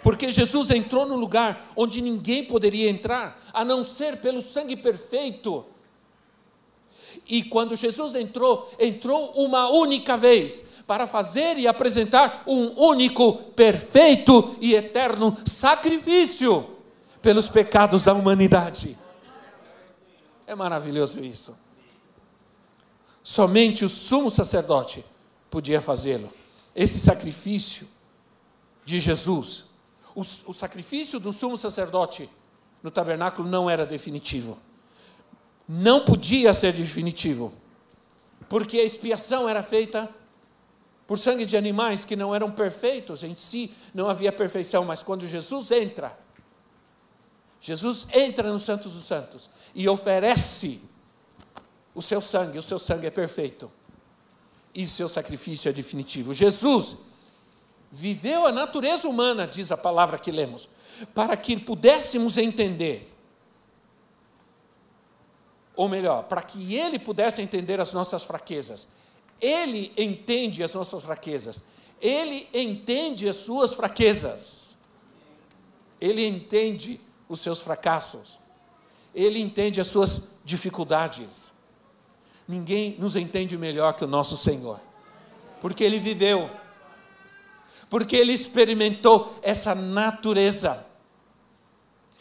Porque 0.03 0.31
Jesus 0.31 0.71
entrou 0.71 1.07
no 1.07 1.17
lugar 1.17 1.73
onde 1.75 2.03
ninguém 2.03 2.45
poderia 2.45 2.91
entrar, 2.91 3.41
a 3.53 3.65
não 3.65 3.83
ser 3.83 4.19
pelo 4.19 4.43
sangue 4.43 4.77
perfeito. 4.77 5.65
E 7.27 7.43
quando 7.45 7.75
Jesus 7.75 8.15
entrou, 8.15 8.71
entrou 8.79 9.33
uma 9.33 9.71
única 9.71 10.17
vez 10.17 10.63
para 10.87 11.07
fazer 11.07 11.59
e 11.59 11.67
apresentar 11.67 12.43
um 12.47 12.73
único, 12.81 13.35
perfeito 13.55 14.57
e 14.61 14.75
eterno 14.75 15.37
sacrifício 15.47 16.67
pelos 17.23 17.49
pecados 17.49 18.05
da 18.05 18.13
humanidade. 18.13 18.97
É 20.49 20.55
maravilhoso 20.55 21.23
isso. 21.23 21.55
Somente 23.23 23.85
o 23.85 23.89
sumo 23.89 24.31
sacerdote 24.31 25.05
podia 25.51 25.79
fazê-lo. 25.79 26.33
Esse 26.75 26.99
sacrifício 26.99 27.87
de 28.83 28.99
Jesus, 28.99 29.65
o, 30.15 30.23
o 30.47 30.55
sacrifício 30.55 31.21
do 31.21 31.35
sumo 31.35 31.59
sacerdote 31.59 32.31
no 32.83 32.91
tabernáculo 32.91 33.47
não 33.47 33.69
era 33.69 33.85
definitivo. 33.85 34.59
Não 35.69 36.03
podia 36.03 36.55
ser 36.55 36.73
definitivo, 36.73 37.53
porque 38.49 38.79
a 38.79 38.85
expiação 38.85 39.47
era 39.47 39.63
feita 39.63 40.09
por 41.07 41.19
sangue 41.19 41.45
de 41.45 41.59
animais 41.59 42.07
que 42.07 42.17
não 42.17 42.35
eram 42.35 42.51
perfeitos 42.51 43.23
em 43.23 43.37
si, 43.37 43.71
não 43.93 44.09
havia 44.09 44.33
perfeição, 44.33 44.83
mas 44.87 45.03
quando 45.03 45.27
Jesus 45.27 45.71
entra, 45.71 46.19
Jesus 47.61 48.07
entra 48.15 48.51
no 48.51 48.59
Santo 48.59 48.89
dos 48.89 49.07
Santos 49.07 49.51
e 49.75 49.89
oferece 49.89 50.81
o 51.95 52.03
seu 52.03 52.21
sangue, 52.21 52.59
o 52.59 52.63
seu 52.63 52.79
sangue 52.79 53.07
é 53.07 53.11
perfeito. 53.11 53.71
E 54.75 54.87
seu 54.87 55.09
sacrifício 55.09 55.69
é 55.69 55.73
definitivo. 55.73 56.33
Jesus 56.33 56.97
viveu 57.91 58.47
a 58.47 58.53
natureza 58.53 59.09
humana, 59.09 59.47
diz 59.47 59.73
a 59.73 59.77
palavra 59.77 60.19
que 60.19 60.31
lemos, 60.31 60.69
para 61.15 61.37
que 61.37 61.57
pudéssemos 61.57 62.37
entender. 62.37 63.13
Ou 65.75 65.89
melhor, 65.89 66.25
para 66.25 66.43
que 66.43 66.75
ele 66.75 66.99
pudesse 66.99 67.41
entender 67.41 67.81
as 67.81 67.93
nossas 67.93 68.23
fraquezas. 68.23 68.89
Ele 69.41 69.93
entende 69.97 70.63
as 70.63 70.73
nossas 70.73 71.03
fraquezas. 71.03 71.65
Ele 72.01 72.49
entende 72.53 73.29
as 73.29 73.37
suas 73.37 73.73
fraquezas. 73.73 74.77
Ele 76.01 76.27
entende 76.27 77.01
os 77.29 77.41
seus 77.41 77.59
fracassos. 77.59 78.38
Ele 79.15 79.41
entende 79.41 79.81
as 79.81 79.87
suas 79.87 80.23
dificuldades. 80.45 81.53
Ninguém 82.47 82.97
nos 82.99 83.17
entende 83.17 83.57
melhor 83.59 83.93
que 83.95 84.05
o 84.05 84.09
nosso 84.09 84.37
Senhor, 84.39 84.81
porque 85.61 85.85
Ele 85.85 85.99
viveu, 85.99 86.49
porque 87.91 88.17
Ele 88.17 88.33
experimentou 88.33 89.39
essa 89.43 89.75
natureza. 89.75 90.87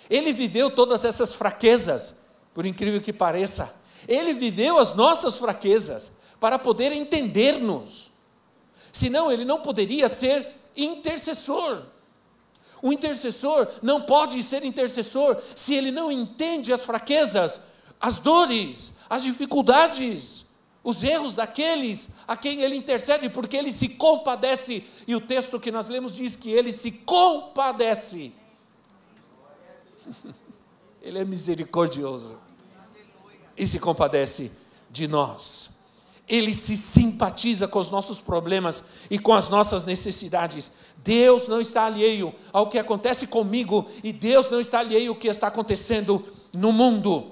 Ele 0.09 0.33
viveu 0.33 0.69
todas 0.69 1.03
essas 1.05 1.33
fraquezas, 1.33 2.13
por 2.53 2.65
incrível 2.65 3.01
que 3.01 3.13
pareça. 3.13 3.73
Ele 4.07 4.33
viveu 4.33 4.77
as 4.79 4.95
nossas 4.95 5.35
fraquezas 5.35 6.11
para 6.39 6.57
poder 6.57 6.91
entender-nos. 6.91 8.09
Senão, 8.91 9.31
ele 9.31 9.45
não 9.45 9.61
poderia 9.61 10.09
ser 10.09 10.47
intercessor. 10.75 11.83
O 12.81 12.93
intercessor 12.93 13.67
não 13.81 14.01
pode 14.01 14.41
ser 14.43 14.63
intercessor 14.63 15.37
se 15.55 15.73
ele 15.73 15.91
não 15.91 16.11
entende 16.11 16.71
as 16.71 16.81
fraquezas, 16.81 17.59
as 17.99 18.19
dores, 18.19 18.93
as 19.09 19.23
dificuldades, 19.23 20.45
os 20.83 21.03
erros 21.03 21.33
daqueles 21.33 22.07
a 22.27 22.35
quem 22.35 22.61
ele 22.61 22.75
intercede, 22.75 23.29
porque 23.29 23.55
ele 23.57 23.71
se 23.71 23.89
compadece. 23.89 24.83
E 25.07 25.15
o 25.15 25.21
texto 25.21 25.59
que 25.59 25.71
nós 25.71 25.87
lemos 25.87 26.13
diz 26.13 26.35
que 26.35 26.51
ele 26.51 26.71
se 26.71 26.91
compadece. 26.91 28.33
Ele 30.99 31.19
é 31.19 31.25
misericordioso 31.25 32.37
e 33.55 33.65
se 33.65 33.79
compadece 33.79 34.51
de 34.89 35.07
nós. 35.07 35.76
Ele 36.27 36.53
se 36.53 36.75
simpatiza 36.75 37.67
com 37.67 37.79
os 37.79 37.89
nossos 37.89 38.19
problemas 38.19 38.83
e 39.09 39.17
com 39.17 39.33
as 39.33 39.47
nossas 39.49 39.83
necessidades. 39.83 40.69
Deus 40.97 41.47
não 41.47 41.61
está 41.61 41.85
alheio 41.85 42.33
ao 42.51 42.67
que 42.67 42.77
acontece 42.77 43.25
comigo 43.25 43.89
e 44.03 44.11
Deus 44.11 44.49
não 44.51 44.59
está 44.59 44.79
alheio 44.79 45.11
ao 45.11 45.15
que 45.15 45.29
está 45.29 45.47
acontecendo 45.47 46.25
no 46.53 46.73
mundo. 46.73 47.31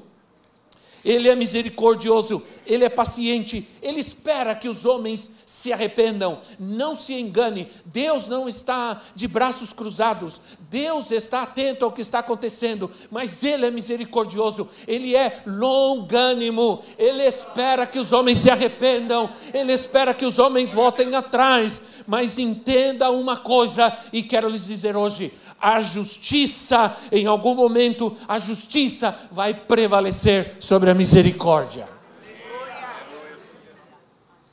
Ele 1.03 1.29
é 1.29 1.35
misericordioso, 1.35 2.41
ele 2.65 2.83
é 2.83 2.89
paciente, 2.89 3.67
ele 3.81 3.99
espera 3.99 4.55
que 4.55 4.67
os 4.67 4.85
homens 4.85 5.29
se 5.45 5.71
arrependam. 5.71 6.39
Não 6.59 6.95
se 6.95 7.13
engane, 7.13 7.67
Deus 7.85 8.27
não 8.27 8.47
está 8.47 9.01
de 9.15 9.27
braços 9.27 9.71
cruzados, 9.71 10.39
Deus 10.69 11.11
está 11.11 11.43
atento 11.43 11.85
ao 11.85 11.91
que 11.91 12.01
está 12.01 12.19
acontecendo, 12.19 12.91
mas 13.09 13.43
ele 13.43 13.65
é 13.65 13.71
misericordioso, 13.71 14.67
ele 14.87 15.15
é 15.15 15.41
longânimo, 15.45 16.83
ele 16.97 17.23
espera 17.23 17.87
que 17.87 17.99
os 17.99 18.11
homens 18.11 18.39
se 18.39 18.49
arrependam, 18.49 19.29
ele 19.53 19.73
espera 19.73 20.13
que 20.13 20.25
os 20.25 20.37
homens 20.37 20.69
voltem 20.69 21.15
atrás. 21.15 21.81
Mas 22.07 22.37
entenda 22.37 23.09
uma 23.09 23.37
coisa, 23.37 23.91
e 24.13 24.21
quero 24.21 24.47
lhes 24.47 24.67
dizer 24.67 24.95
hoje: 24.95 25.33
a 25.59 25.81
justiça, 25.81 26.95
em 27.11 27.25
algum 27.25 27.55
momento, 27.55 28.15
a 28.27 28.37
justiça 28.37 29.17
vai 29.31 29.55
prevalecer 29.55 30.57
sobre 30.59 30.91
a 30.91 30.93
misericórdia. 30.93 31.94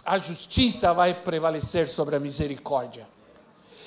A 0.05 0.19
justiça 0.19 0.93
vai 0.93 1.15
prevalecer 1.15 1.89
sobre 1.89 2.17
a 2.17 2.21
misericórdia. 2.21 3.07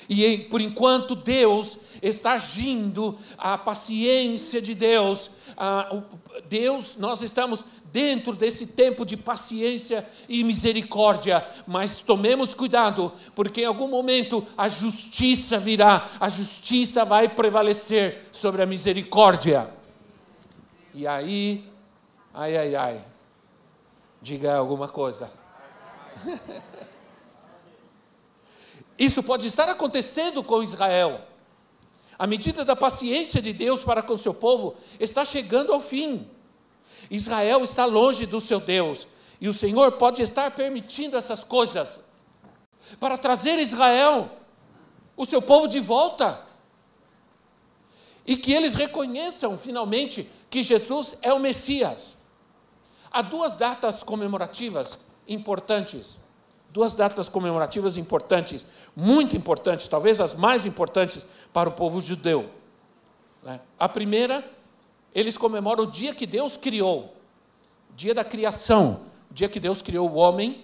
E 0.08 0.38
por 0.38 0.60
enquanto 0.60 1.16
Deus 1.16 1.78
está 2.00 2.32
agindo, 2.32 3.18
a 3.36 3.58
paciência 3.58 4.62
de 4.62 4.74
Deus, 4.74 5.30
a, 5.56 6.02
Deus, 6.48 6.94
nós 6.96 7.22
estamos 7.22 7.64
dentro 7.92 8.34
desse 8.34 8.66
tempo 8.66 9.04
de 9.04 9.16
paciência 9.16 10.06
e 10.28 10.44
misericórdia, 10.44 11.44
mas 11.66 12.00
tomemos 12.00 12.54
cuidado, 12.54 13.12
porque 13.34 13.62
em 13.62 13.64
algum 13.64 13.88
momento 13.88 14.46
a 14.56 14.68
justiça 14.68 15.58
virá, 15.58 16.08
a 16.20 16.28
justiça 16.28 17.04
vai 17.04 17.28
prevalecer 17.28 18.28
sobre 18.30 18.62
a 18.62 18.66
misericórdia. 18.66 19.68
E 20.94 21.06
aí, 21.06 21.64
ai, 22.32 22.56
ai, 22.56 22.74
ai, 22.74 23.00
diga 24.20 24.56
alguma 24.56 24.88
coisa. 24.88 25.45
Isso 28.98 29.22
pode 29.22 29.46
estar 29.46 29.68
acontecendo 29.68 30.42
com 30.42 30.62
Israel. 30.62 31.20
A 32.18 32.26
medida 32.26 32.64
da 32.64 32.74
paciência 32.74 33.42
de 33.42 33.52
Deus 33.52 33.80
para 33.80 34.02
com 34.02 34.16
seu 34.16 34.32
povo 34.32 34.74
está 34.98 35.24
chegando 35.24 35.72
ao 35.72 35.80
fim. 35.80 36.26
Israel 37.10 37.62
está 37.62 37.84
longe 37.84 38.24
do 38.24 38.40
seu 38.40 38.58
Deus. 38.58 39.06
E 39.40 39.48
o 39.48 39.54
Senhor 39.54 39.92
pode 39.92 40.22
estar 40.22 40.50
permitindo 40.52 41.16
essas 41.16 41.44
coisas 41.44 42.00
para 42.98 43.18
trazer 43.18 43.58
Israel, 43.58 44.30
o 45.16 45.26
seu 45.26 45.42
povo, 45.42 45.68
de 45.68 45.80
volta. 45.80 46.40
E 48.24 48.36
que 48.36 48.52
eles 48.52 48.74
reconheçam 48.74 49.58
finalmente 49.58 50.28
que 50.48 50.62
Jesus 50.62 51.14
é 51.20 51.32
o 51.34 51.38
Messias. 51.38 52.16
Há 53.10 53.20
duas 53.20 53.54
datas 53.54 54.02
comemorativas 54.02 54.98
importantes 55.28 56.18
duas 56.76 56.92
datas 56.92 57.26
comemorativas 57.26 57.96
importantes, 57.96 58.66
muito 58.94 59.34
importantes, 59.34 59.88
talvez 59.88 60.20
as 60.20 60.34
mais 60.34 60.66
importantes 60.66 61.24
para 61.50 61.70
o 61.70 61.72
povo 61.72 62.02
judeu. 62.02 62.50
Né? 63.42 63.58
A 63.78 63.88
primeira, 63.88 64.44
eles 65.14 65.38
comemoram 65.38 65.84
o 65.84 65.90
dia 65.90 66.14
que 66.14 66.26
Deus 66.26 66.58
criou, 66.58 67.16
dia 67.96 68.12
da 68.12 68.22
criação, 68.22 69.00
dia 69.30 69.48
que 69.48 69.58
Deus 69.58 69.80
criou 69.80 70.10
o 70.10 70.16
homem 70.16 70.62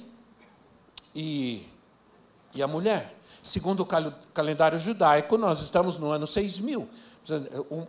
e, 1.15 1.67
e 2.55 2.63
a 2.63 2.67
mulher. 2.67 3.17
Segundo 3.43 3.81
o 3.81 3.87
calendário 4.35 4.79
judaico, 4.79 5.39
nós 5.39 5.61
estamos 5.61 5.97
no 5.97 6.11
ano 6.11 6.27
6000. 6.27 6.91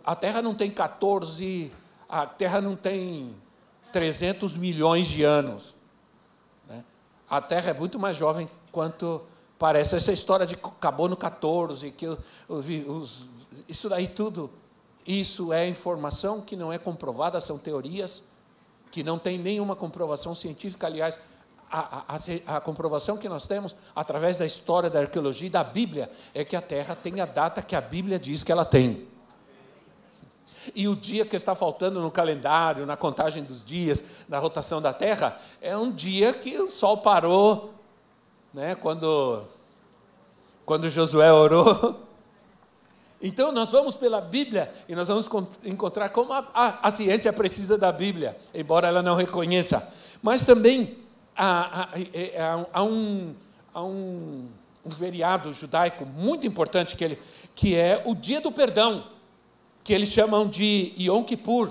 A 0.02 0.16
Terra 0.16 0.40
não 0.40 0.54
tem 0.54 0.70
14, 0.70 1.70
a 2.08 2.24
Terra 2.24 2.62
não 2.62 2.74
tem 2.74 3.34
300 3.92 4.54
milhões 4.56 5.06
de 5.06 5.22
anos. 5.24 5.73
A 7.28 7.40
Terra 7.40 7.70
é 7.70 7.74
muito 7.74 7.98
mais 7.98 8.16
jovem 8.16 8.48
quanto 8.70 9.22
parece. 9.58 9.96
Essa 9.96 10.12
história 10.12 10.46
de 10.46 10.54
acabou 10.54 11.08
no 11.08 11.16
14, 11.16 11.90
que 11.92 12.06
os, 12.06 12.18
os, 12.48 13.28
isso 13.68 13.88
daí 13.88 14.08
tudo, 14.08 14.50
isso 15.06 15.52
é 15.52 15.68
informação 15.68 16.40
que 16.40 16.56
não 16.56 16.72
é 16.72 16.78
comprovada, 16.78 17.40
são 17.40 17.58
teorias 17.58 18.22
que 18.90 19.02
não 19.02 19.18
tem 19.18 19.38
nenhuma 19.38 19.74
comprovação 19.74 20.34
científica. 20.34 20.86
Aliás, 20.86 21.18
a, 21.70 22.04
a, 22.14 22.56
a, 22.56 22.60
comprovação 22.60 23.16
que 23.16 23.28
nós 23.28 23.48
temos 23.48 23.74
através 23.96 24.36
da 24.36 24.46
história 24.46 24.88
da 24.88 25.00
arqueologia 25.00 25.48
e 25.48 25.50
da 25.50 25.64
Bíblia 25.64 26.08
é 26.32 26.44
que 26.44 26.54
a 26.54 26.60
Terra 26.60 26.94
tem 26.94 27.20
a 27.20 27.26
data 27.26 27.60
que 27.60 27.74
a 27.74 27.80
Bíblia 27.80 28.18
diz 28.18 28.44
que 28.44 28.52
ela 28.52 28.64
tem. 28.64 29.08
E 30.74 30.86
o 30.86 30.94
dia 30.94 31.24
que 31.24 31.36
está 31.36 31.54
faltando 31.54 32.00
no 32.00 32.10
calendário, 32.10 32.86
na 32.86 32.96
contagem 32.96 33.42
dos 33.42 33.64
dias, 33.64 34.02
na 34.28 34.38
rotação 34.38 34.80
da 34.80 34.92
Terra, 34.92 35.38
é 35.60 35.76
um 35.76 35.90
dia 35.90 36.32
que 36.32 36.56
o 36.58 36.70
sol 36.70 36.98
parou, 36.98 37.74
né? 38.52 38.74
quando, 38.76 39.42
quando 40.64 40.88
Josué 40.90 41.32
orou. 41.32 42.00
Então, 43.26 43.52
nós 43.52 43.70
vamos 43.70 43.94
pela 43.94 44.20
Bíblia 44.20 44.70
e 44.86 44.94
nós 44.94 45.08
vamos 45.08 45.26
encontrar 45.64 46.10
como 46.10 46.30
a, 46.30 46.46
a, 46.52 46.88
a 46.88 46.90
ciência 46.90 47.32
precisa 47.32 47.78
da 47.78 47.90
Bíblia, 47.90 48.36
embora 48.52 48.86
ela 48.86 49.00
não 49.00 49.14
reconheça. 49.14 49.88
Mas 50.22 50.42
também 50.42 50.98
há, 51.34 51.84
há, 51.84 52.66
há 52.70 52.82
um, 52.82 53.34
há 53.72 53.82
um, 53.82 54.46
um 54.84 54.90
feriado 54.90 55.54
judaico 55.54 56.04
muito 56.04 56.46
importante 56.46 56.96
que, 56.96 57.02
ele, 57.04 57.18
que 57.54 57.74
é 57.74 58.02
o 58.04 58.14
Dia 58.14 58.42
do 58.42 58.52
Perdão 58.52 59.04
que 59.84 59.92
eles 59.92 60.08
chamam 60.08 60.48
de 60.48 60.92
Yom 60.98 61.22
Kippur. 61.22 61.70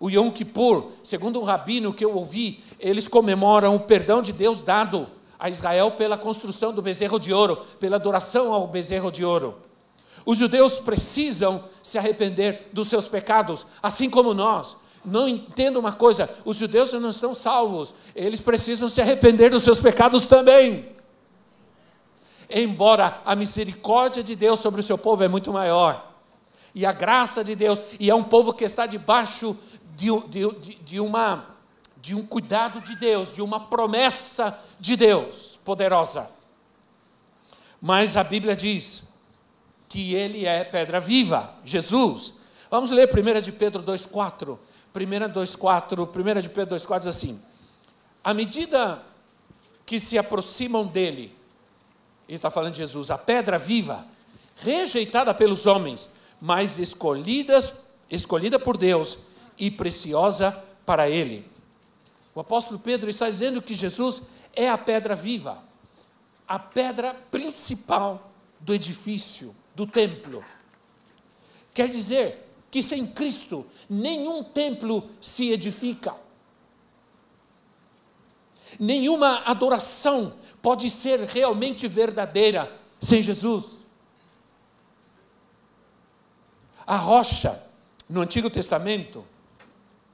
O 0.00 0.10
Yom 0.10 0.30
Kippur, 0.30 0.90
segundo 1.02 1.40
um 1.40 1.44
rabino 1.44 1.94
que 1.94 2.04
eu 2.04 2.14
ouvi, 2.14 2.62
eles 2.78 3.06
comemoram 3.06 3.76
o 3.76 3.80
perdão 3.80 4.20
de 4.20 4.32
Deus 4.32 4.60
dado 4.60 5.08
a 5.38 5.48
Israel 5.48 5.92
pela 5.92 6.18
construção 6.18 6.72
do 6.72 6.82
bezerro 6.82 7.20
de 7.20 7.32
ouro, 7.32 7.56
pela 7.78 7.96
adoração 7.96 8.52
ao 8.52 8.66
bezerro 8.66 9.12
de 9.12 9.24
ouro. 9.24 9.54
Os 10.26 10.36
judeus 10.36 10.74
precisam 10.78 11.64
se 11.82 11.96
arrepender 11.96 12.68
dos 12.72 12.88
seus 12.88 13.06
pecados, 13.06 13.64
assim 13.80 14.10
como 14.10 14.34
nós. 14.34 14.76
Não 15.04 15.28
entenda 15.28 15.78
uma 15.78 15.92
coisa: 15.92 16.28
os 16.44 16.56
judeus 16.56 16.92
não 16.92 17.10
estão 17.10 17.32
salvos, 17.32 17.92
eles 18.14 18.40
precisam 18.40 18.88
se 18.88 19.00
arrepender 19.00 19.50
dos 19.50 19.62
seus 19.62 19.78
pecados 19.78 20.26
também. 20.26 20.86
Embora 22.50 23.20
a 23.24 23.36
misericórdia 23.36 24.22
de 24.22 24.34
Deus 24.34 24.58
sobre 24.60 24.80
o 24.80 24.84
seu 24.84 24.98
povo 24.98 25.22
é 25.22 25.28
muito 25.28 25.52
maior, 25.52 26.07
e 26.74 26.84
a 26.86 26.92
graça 26.92 27.42
de 27.42 27.54
Deus, 27.54 27.80
e 27.98 28.10
é 28.10 28.14
um 28.14 28.24
povo 28.24 28.52
que 28.52 28.64
está 28.64 28.86
debaixo 28.86 29.56
de, 29.96 30.08
de, 30.28 30.74
de, 30.76 31.00
uma, 31.00 31.46
de 32.00 32.14
um 32.14 32.24
cuidado 32.24 32.80
de 32.80 32.94
Deus, 32.96 33.34
de 33.34 33.42
uma 33.42 33.60
promessa 33.60 34.58
de 34.78 34.96
Deus 34.96 35.58
poderosa. 35.64 36.30
Mas 37.80 38.16
a 38.16 38.24
Bíblia 38.24 38.56
diz 38.56 39.02
que 39.88 40.14
ele 40.14 40.46
é 40.46 40.64
pedra 40.64 41.00
viva, 41.00 41.52
Jesus. 41.64 42.34
Vamos 42.70 42.90
ler 42.90 43.08
1 43.08 43.40
de 43.40 43.52
Pedro 43.52 43.82
2,4. 43.82 44.58
1 44.94 44.98
2,4, 45.32 46.38
1 46.38 46.40
de 46.40 46.48
Pedro 46.48 46.76
2,4 46.76 46.98
diz 46.98 47.06
assim: 47.06 47.40
À 48.22 48.34
medida 48.34 49.02
que 49.86 49.98
se 49.98 50.18
aproximam 50.18 50.86
dele, 50.86 51.34
ele 52.28 52.36
está 52.36 52.50
falando 52.50 52.72
de 52.72 52.80
Jesus, 52.80 53.10
a 53.10 53.16
pedra 53.16 53.58
viva, 53.58 54.04
rejeitada 54.56 55.32
pelos 55.32 55.66
homens, 55.66 56.08
mas 56.40 56.78
escolhidas, 56.78 57.74
escolhida 58.10 58.58
por 58.58 58.76
Deus 58.76 59.18
e 59.58 59.70
preciosa 59.70 60.52
para 60.84 61.08
Ele. 61.08 61.44
O 62.34 62.40
apóstolo 62.40 62.78
Pedro 62.78 63.10
está 63.10 63.28
dizendo 63.28 63.60
que 63.60 63.74
Jesus 63.74 64.22
é 64.54 64.68
a 64.68 64.78
pedra 64.78 65.14
viva, 65.16 65.58
a 66.46 66.58
pedra 66.58 67.14
principal 67.30 68.30
do 68.60 68.72
edifício, 68.74 69.54
do 69.74 69.86
templo. 69.86 70.44
Quer 71.74 71.88
dizer 71.88 72.48
que 72.70 72.82
sem 72.82 73.06
Cristo 73.06 73.66
nenhum 73.88 74.42
templo 74.42 75.08
se 75.20 75.50
edifica. 75.50 76.14
Nenhuma 78.78 79.42
adoração 79.44 80.34
pode 80.60 80.90
ser 80.90 81.20
realmente 81.20 81.86
verdadeira 81.88 82.70
sem 83.00 83.22
Jesus. 83.22 83.77
A 86.88 86.96
rocha, 86.96 87.62
no 88.08 88.22
Antigo 88.22 88.48
Testamento, 88.48 89.22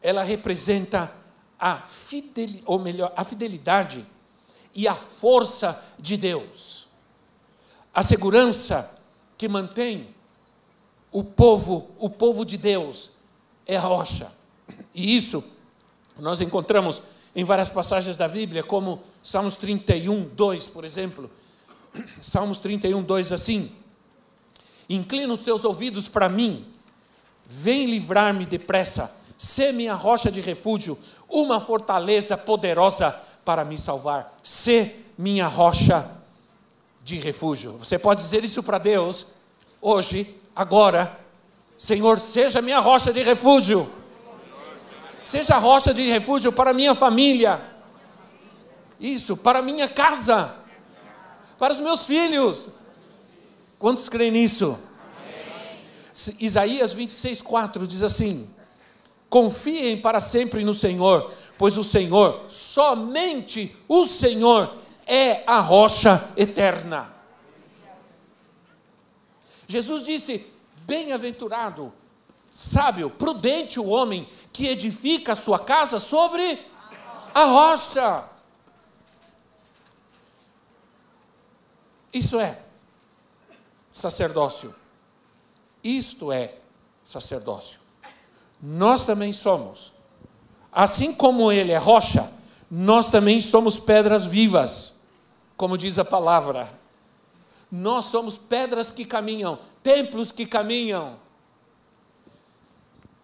ela 0.03 0.25
representa 0.25 1.09
a, 1.57 1.77
fidel, 1.77 2.63
ou 2.67 2.81
melhor, 2.81 3.13
a 3.17 3.23
fidelidade 3.23 4.05
e 4.75 4.89
a 4.89 4.95
força 4.97 5.81
de 6.01 6.17
Deus. 6.17 6.89
A 7.95 8.03
segurança 8.03 8.91
que 9.39 9.47
mantém 9.47 10.09
o 11.13 11.23
povo, 11.23 11.93
o 11.97 12.11
povo 12.11 12.45
de 12.45 12.57
Deus 12.57 13.11
é 13.69 13.77
a 13.77 13.81
rocha. 13.81 14.33
E 14.93 15.17
isso 15.17 15.45
nós 16.19 16.41
encontramos 16.41 17.01
em 17.37 17.45
várias 17.45 17.69
passagens 17.69 18.17
da 18.17 18.27
Bíblia, 18.27 18.65
como 18.65 19.01
Salmos 19.23 19.55
31, 19.55 20.25
2, 20.31 20.65
por 20.71 20.85
exemplo. 20.85 21.31
Salmos 22.21 22.59
31, 22.59 23.01
2 23.01 23.31
assim: 23.31 23.71
Inclina 24.89 25.33
os 25.33 25.43
teus 25.43 25.65
ouvidos 25.65 26.09
para 26.09 26.29
mim, 26.29 26.65
vem 27.47 27.87
livrar-me 27.87 28.45
depressa, 28.45 29.11
sê 29.39 29.73
minha 29.73 29.95
rocha 29.95 30.31
de 30.31 30.41
refúgio, 30.41 30.99
uma 31.29 31.61
fortaleza 31.61 32.37
poderosa 32.37 33.15
para 33.45 33.65
me 33.65 33.77
salvar, 33.77 34.33
sê 34.43 34.97
minha 35.17 35.47
rocha 35.47 36.09
de 37.03 37.19
refúgio. 37.19 37.73
Você 37.79 37.99
pode 37.99 38.23
dizer 38.23 38.45
isso 38.45 38.63
para 38.63 38.79
Deus 38.79 39.27
hoje, 39.81 40.35
agora, 40.57 41.21
Senhor, 41.77 42.21
seja 42.21 42.63
minha 42.63 42.79
rocha 42.79 43.13
de 43.13 43.23
refúgio, 43.23 43.91
seja 45.25 45.59
rocha 45.59 45.93
de 45.93 46.09
refúgio 46.11 46.53
para 46.53 46.73
minha 46.73 46.95
família, 46.95 47.61
isso, 48.99 49.37
para 49.37 49.61
minha 49.61 49.89
casa, 49.89 50.55
para 51.59 51.75
os 51.75 51.79
meus 51.81 52.07
filhos. 52.07 52.69
Quantos 53.85 54.09
creem 54.09 54.31
nisso? 54.31 54.79
Isaías 56.41 56.95
26, 56.95 57.43
4 57.43 57.87
diz 57.87 58.03
assim: 58.03 58.49
Confiem 59.29 60.01
para 60.01 60.21
sempre 60.21 60.65
no 60.65 60.73
Senhor, 60.73 61.31
pois 61.59 61.77
o 61.77 61.85
Senhor, 61.85 62.47
somente 62.49 63.77
o 63.87 64.07
Senhor, 64.07 64.75
é 65.07 65.45
a 65.47 65.61
rocha 65.61 66.31
eterna. 66.35 67.15
Jesus 69.69 70.03
disse: 70.03 70.51
Bem-aventurado 70.87 71.93
sábio, 72.51 73.11
prudente 73.11 73.79
o 73.79 73.89
homem 73.89 74.27
que 74.51 74.67
edifica 74.67 75.33
a 75.33 75.37
sua 75.37 75.59
casa 75.59 75.99
sobre 75.99 76.59
a 77.35 77.45
rocha. 77.45 78.25
Isso 82.15 82.41
é 82.41 82.65
sacerdócio. 83.95 84.75
Isto 85.83 86.33
é 86.33 86.57
sacerdócio. 87.05 87.79
Nós 88.61 89.07
também 89.07 89.33
somos. 89.33 89.93
Assim 90.73 91.15
como 91.15 91.53
ele 91.53 91.71
é 91.71 91.79
rocha, 91.79 92.29
nós 92.69 93.11
também 93.11 93.41
somos 93.41 93.79
pedras 93.79 94.27
vivas, 94.27 94.95
como 95.57 95.79
diz 95.79 95.97
a 95.99 96.05
palavra. 96.05 96.69
Nós 97.71 98.07
somos 98.07 98.37
pedras 98.37 98.91
que 98.91 99.05
caminham, 99.05 99.59
templos 99.83 100.33
que 100.33 100.45
caminham. 100.45 101.17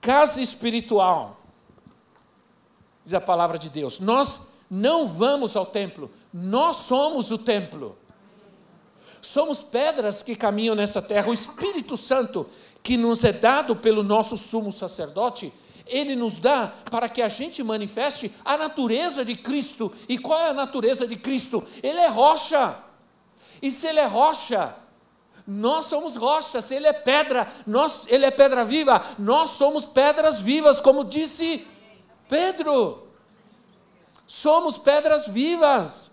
Casa 0.01 0.41
espiritual, 0.41 1.37
diz 3.05 3.13
a 3.13 3.21
palavra 3.21 3.59
de 3.59 3.69
Deus. 3.69 3.99
Nós 3.99 4.41
não 4.71 5.07
vamos 5.07 5.57
ao 5.57 5.67
templo, 5.67 6.11
nós 6.33 6.77
somos 6.77 7.31
o 7.31 7.39
templo. 7.39 7.99
Somos 9.33 9.59
pedras 9.59 10.25
que 10.25 10.35
caminham 10.35 10.75
nessa 10.75 11.01
terra. 11.01 11.31
O 11.31 11.33
Espírito 11.33 11.97
Santo, 11.97 12.49
que 12.83 12.97
nos 12.97 13.23
é 13.23 13.33
dado 13.33 13.77
pelo 13.77 14.03
nosso 14.03 14.37
sumo 14.37 14.73
sacerdote, 14.73 15.53
ele 15.87 16.17
nos 16.17 16.41
dá 16.41 16.73
para 16.91 17.09
que 17.09 17.23
a 17.23 17.29
gente 17.29 17.63
manifeste 17.63 18.35
a 18.45 18.57
natureza 18.57 19.25
de 19.25 19.37
Cristo. 19.37 19.93
E 20.09 20.19
qual 20.19 20.37
é 20.41 20.49
a 20.49 20.53
natureza 20.53 21.07
de 21.07 21.15
Cristo? 21.15 21.65
Ele 21.81 22.01
é 22.01 22.09
rocha. 22.09 22.77
E 23.63 23.71
se 23.71 23.87
ele 23.87 24.01
é 24.01 24.07
rocha, 24.07 24.75
nós 25.47 25.87
somos 25.87 26.17
rocha. 26.17 26.61
Se 26.61 26.75
ele 26.75 26.89
é 26.89 26.93
pedra, 26.93 27.47
nós, 27.65 28.07
ele 28.09 28.27
é 28.27 28.33
pedra 28.33 28.65
viva. 28.65 29.01
Nós 29.17 29.51
somos 29.51 29.85
pedras 29.85 30.41
vivas, 30.41 30.81
como 30.81 31.05
disse 31.05 31.65
Pedro. 32.29 33.07
Somos 34.27 34.77
pedras 34.77 35.29
vivas. 35.29 36.11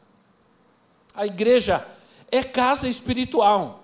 A 1.15 1.25
igreja 1.25 1.83
é 2.31 2.43
casa 2.43 2.87
espiritual. 2.87 3.83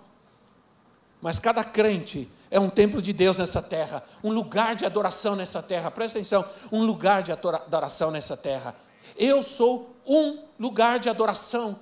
Mas 1.21 1.39
cada 1.39 1.63
crente 1.63 2.29
é 2.51 2.59
um 2.59 2.69
templo 2.69 3.01
de 3.01 3.13
Deus 3.13 3.37
nessa 3.37 3.61
terra, 3.61 4.03
um 4.23 4.31
lugar 4.31 4.75
de 4.75 4.85
adoração 4.85 5.35
nessa 5.35 5.61
terra. 5.61 5.89
Presta 5.89 6.19
atenção, 6.19 6.45
um 6.71 6.83
lugar 6.83 7.23
de 7.23 7.31
adoração 7.31 8.11
nessa 8.11 8.37
terra. 8.37 8.75
Eu 9.17 9.41
sou 9.41 9.95
um 10.05 10.39
lugar 10.59 10.99
de 10.99 11.09
adoração 11.09 11.79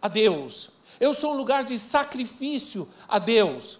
a 0.00 0.08
Deus. 0.08 0.70
Eu 0.98 1.14
sou 1.14 1.32
um 1.32 1.36
lugar 1.36 1.64
de 1.64 1.78
sacrifício 1.78 2.88
a 3.08 3.18
Deus. 3.18 3.78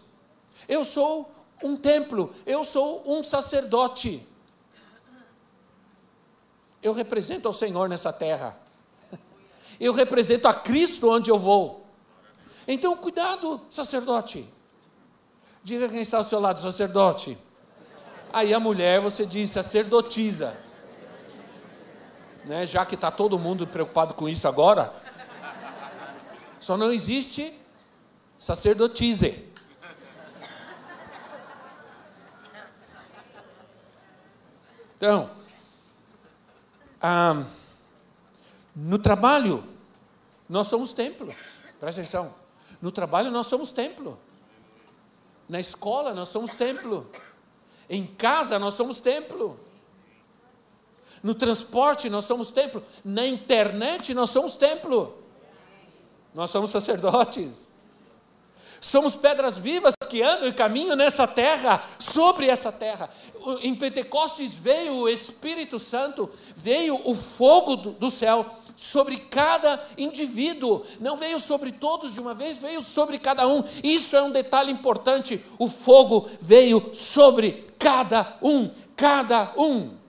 Eu 0.67 0.85
sou 0.85 1.31
um 1.63 1.77
templo, 1.77 2.35
eu 2.47 2.65
sou 2.65 3.05
um 3.07 3.23
sacerdote. 3.23 4.27
Eu 6.83 6.95
represento 6.95 7.47
ao 7.47 7.55
Senhor 7.55 7.89
nessa 7.89 8.13
terra. 8.13 8.59
Eu 9.79 9.93
represento 9.93 10.49
a 10.49 10.55
Cristo 10.55 11.11
onde 11.11 11.31
eu 11.31 11.39
vou. 11.39 11.80
Então, 12.73 12.97
cuidado, 12.97 13.61
sacerdote. 13.69 14.49
Diga 15.61 15.89
quem 15.89 16.03
está 16.03 16.19
ao 16.19 16.23
seu 16.23 16.39
lado, 16.39 16.61
sacerdote. 16.61 17.37
Aí 18.33 18.55
a 18.55 18.61
mulher, 18.61 19.01
você 19.01 19.27
diz 19.27 19.51
sacerdotisa. 19.51 20.57
Né? 22.45 22.65
Já 22.67 22.87
que 22.87 22.95
está 22.95 23.11
todo 23.11 23.41
mundo 23.41 23.67
preocupado 23.67 24.15
com 24.15 24.29
isso 24.29 24.47
agora. 24.47 24.95
Só 26.61 26.77
não 26.77 26.93
existe 26.93 27.53
sacerdotise. 28.39 29.53
Então, 34.97 35.29
ah, 37.03 37.43
no 38.77 38.97
trabalho, 38.97 39.65
nós 40.49 40.69
somos 40.69 40.93
templo. 40.93 41.35
Presta 41.81 42.01
atenção. 42.01 42.33
No 42.81 42.91
trabalho, 42.91 43.31
nós 43.31 43.47
somos 43.47 43.71
templo. 43.73 44.19
Na 45.49 45.61
escola, 45.61 46.15
nós 46.15 46.29
somos 46.29 46.53
templo. 46.53 47.11
Em 47.89 48.07
casa, 48.07 48.59
nós 48.59 48.75
somos 48.75 49.01
templo. 49.01 49.59
No 51.23 51.35
transporte, 51.35 52.09
nós 52.09 52.25
somos 52.25 52.51
templo. 52.51 52.83
Na 53.05 53.27
internet, 53.27 54.15
nós 54.15 54.31
somos 54.31 54.57
templo. 54.57 55.19
Nós 56.35 56.51
somos 56.51 56.71
sacerdotes. 56.71 57.71
Somos 58.81 59.15
pedras 59.15 59.59
vivas 59.59 59.95
que 60.09 60.23
andam 60.23 60.49
e 60.49 60.55
caminham 60.55 60.97
nessa 60.97 61.27
terra, 61.27 61.85
sobre 61.99 62.47
essa 62.47 62.73
terra. 62.73 63.11
Em 63.61 63.75
Pentecostes 63.75 64.53
veio 64.53 64.95
o 64.95 65.09
Espírito 65.09 65.79
Santo, 65.79 66.31
veio 66.57 66.99
o 67.05 67.15
fogo 67.15 67.77
do 67.77 68.11
céu 68.11 68.47
sobre 68.81 69.17
cada 69.17 69.85
indivíduo. 69.99 70.85
Não 71.01 71.17
veio 71.17 71.39
sobre 71.39 71.73
todos 71.73 72.15
de 72.15 72.21
uma 72.21 72.33
vez, 72.33 72.59
veio 72.59 72.81
sobre 72.81 73.19
cada 73.19 73.47
um. 73.47 73.63
Isso 73.85 74.17
é 74.17 74.23
um 74.23 74.31
detalhe 74.31 74.73
importante. 74.73 75.45
O 75.59 75.69
fogo 75.69 76.29
veio 76.41 76.95
sobre 76.95 77.69
cada 77.79 78.39
um, 78.43 78.71
cada 78.97 79.53
um. 79.57 79.91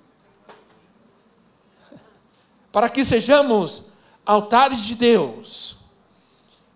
Para 2.71 2.89
que 2.89 3.03
sejamos 3.03 3.83
altares 4.25 4.81
de 4.81 4.95
Deus 4.95 5.81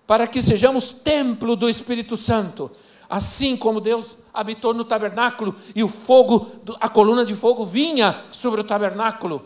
para 0.08 0.28
que 0.28 0.42
sejamos 0.42 0.92
templo 0.92 1.56
do 1.56 1.70
Espírito 1.70 2.16
Santo, 2.16 2.72
assim 3.10 3.58
como 3.58 3.82
Deus 3.82 4.16
habitou 4.34 4.74
no 4.74 4.86
tabernáculo 4.86 5.56
e 5.76 5.84
o 5.84 5.88
fogo, 5.88 6.52
a 6.80 6.90
coluna 6.90 7.26
de 7.26 7.36
fogo 7.36 7.66
vinha 7.66 8.16
sobre 8.32 8.62
o 8.62 8.64
tabernáculo, 8.64 9.46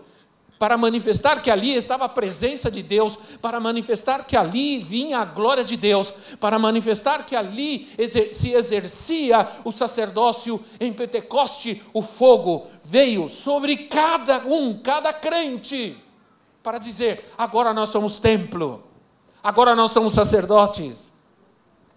para 0.60 0.78
manifestar 0.78 1.41
que 1.41 1.50
ali 1.50 1.74
estava 1.74 2.04
a 2.04 2.10
presença 2.10 2.69
de 2.69 2.84
Deus, 2.84 3.15
para 3.41 3.62
manifestar 3.62 4.26
que 4.26 4.36
ali 4.36 4.80
vinha 4.80 5.19
a 5.19 5.26
glória 5.26 5.63
de 5.63 5.78
Deus, 5.78 6.13
para 6.38 6.60
manifestar 6.60 7.26
que 7.26 7.34
ali 7.34 7.89
se 8.34 8.52
exercia 8.52 9.48
o 9.63 9.72
sacerdócio 9.72 10.63
em 10.78 10.91
Pentecoste, 10.91 11.82
o 11.93 12.02
fogo 12.02 12.67
veio 12.84 13.30
sobre 13.30 13.78
cada 13.88 14.39
um, 14.39 14.78
cada 14.78 15.13
crente, 15.13 15.98
para 16.62 16.78
dizer: 16.78 17.32
agora 17.38 17.74
nós 17.74 17.89
somos 17.89 18.19
templo. 18.19 18.84
Agora 19.41 19.74
nós 19.74 19.91
somos 19.91 20.12
sacerdotes. 20.12 21.08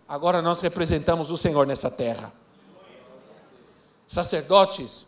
Agora 0.08 0.40
nós 0.40 0.60
representamos 0.60 1.30
o 1.30 1.36
Senhor 1.36 1.66
nessa 1.66 1.90
terra. 1.90 2.32
Sacerdotes 4.06 5.04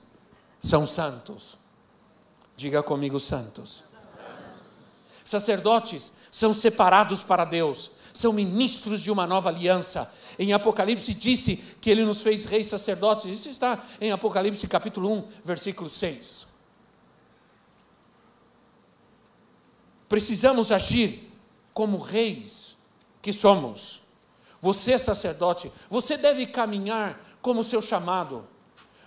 são 0.58 0.84
santos. 0.84 1.56
Diga 2.56 2.82
comigo, 2.82 3.18
santos. 3.18 3.82
Sacerdotes 5.24 6.12
são 6.30 6.54
separados 6.54 7.20
para 7.20 7.44
Deus, 7.44 7.90
são 8.12 8.32
ministros 8.32 9.00
de 9.00 9.10
uma 9.10 9.26
nova 9.26 9.48
aliança. 9.48 10.12
Em 10.38 10.52
Apocalipse 10.52 11.14
disse 11.14 11.56
que 11.80 11.90
ele 11.90 12.04
nos 12.04 12.22
fez 12.22 12.44
reis 12.44 12.66
sacerdotes. 12.66 13.26
Isso 13.26 13.48
está 13.48 13.82
em 14.00 14.12
Apocalipse 14.12 14.66
capítulo 14.66 15.12
1, 15.12 15.28
versículo 15.44 15.88
6. 15.88 16.46
Precisamos 20.08 20.70
agir 20.70 21.32
como 21.72 21.98
reis 21.98 22.76
que 23.20 23.32
somos. 23.32 24.00
Você, 24.60 24.96
sacerdote, 24.98 25.70
você 25.90 26.16
deve 26.16 26.46
caminhar 26.46 27.20
como 27.42 27.64
seu 27.64 27.82
chamado. 27.82 28.46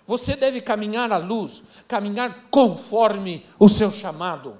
Você 0.07 0.37
deve 0.37 0.61
caminhar 0.61 1.11
à 1.11 1.17
luz, 1.17 1.61
caminhar 1.85 2.47
conforme 2.49 3.45
o 3.59 3.67
seu 3.67 3.91
chamado. 3.91 4.57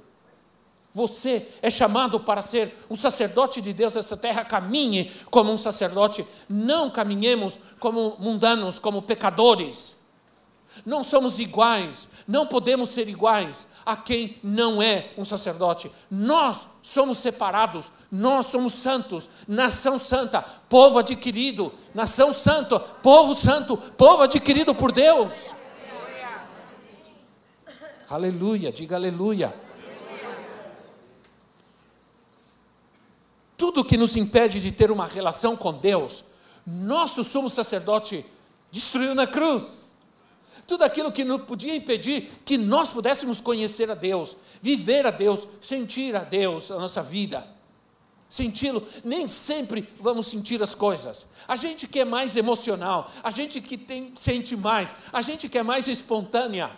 Você 0.93 1.47
é 1.62 1.69
chamado 1.69 2.19
para 2.19 2.41
ser 2.41 2.75
um 2.89 2.97
sacerdote 2.97 3.62
de 3.62 3.71
Deus 3.71 3.93
nessa 3.93 4.17
terra, 4.17 4.43
caminhe 4.43 5.10
como 5.31 5.51
um 5.51 5.57
sacerdote, 5.57 6.27
não 6.49 6.89
caminhemos 6.89 7.53
como 7.79 8.17
mundanos, 8.19 8.77
como 8.77 9.01
pecadores. 9.01 9.95
Não 10.86 11.03
somos 11.03 11.39
iguais, 11.39 12.10
não 12.27 12.45
podemos 12.45 12.89
ser 12.89 13.07
iguais 13.07 13.65
a 13.88 13.95
quem 13.95 14.38
não 14.43 14.82
é 14.82 15.08
um 15.17 15.23
sacerdote. 15.23 15.89
Nós 16.12 16.67
somos 16.82 17.19
separados, 17.19 17.86
nós 18.12 18.47
somos 18.47 18.73
santos, 18.73 19.30
nação 19.47 19.97
santa, 19.97 20.41
povo 20.41 21.00
adquirido, 21.00 21.73
nação 21.95 22.34
santa, 22.34 22.78
povo 22.78 23.34
santo, 23.34 23.78
povo 23.78 24.23
adquirido 24.23 24.76
por 24.76 24.91
Deus. 24.91 25.32
Aleluia, 28.10 28.73
diga 28.73 28.97
aleluia. 28.97 29.56
Tudo 33.56 33.86
que 33.86 33.95
nos 33.95 34.17
impede 34.17 34.60
de 34.60 34.73
ter 34.73 34.91
uma 34.91 35.08
relação 35.08 35.56
com 35.56 35.71
Deus, 35.71 36.26
nosso 36.65 37.23
sumo 37.23 37.50
sacerdote 37.50 38.26
destruiu 38.69 39.15
na 39.15 39.26
cruz. 39.26 39.87
Tudo 40.65 40.84
aquilo 40.84 41.12
que 41.12 41.24
não 41.24 41.39
podia 41.39 41.76
impedir 41.76 42.30
que 42.43 42.58
nós 42.58 42.89
pudéssemos 42.89 43.39
conhecer 43.39 43.91
a 43.91 43.96
Deus, 43.96 44.36
viver 44.62 45.06
a 45.06 45.12
Deus, 45.12 45.48
sentir 45.62 46.15
a 46.15 46.24
Deus 46.24 46.70
na 46.70 46.80
nossa 46.80 47.04
vida 47.04 47.58
senti-lo. 48.30 48.86
Nem 49.04 49.28
sempre 49.28 49.88
vamos 50.00 50.28
sentir 50.28 50.62
as 50.62 50.76
coisas. 50.76 51.26
A 51.48 51.56
gente 51.56 51.88
que 51.88 52.00
é 52.00 52.06
mais 52.06 52.36
emocional, 52.36 53.10
a 53.24 53.32
gente 53.32 53.62
que 53.62 53.78
tem, 53.78 54.13
sente 54.22 54.56
mais, 54.56 54.91
a 55.12 55.22
gente 55.22 55.48
que 55.48 55.58
é 55.58 55.63
mais 55.63 55.88
espontânea. 55.88 56.70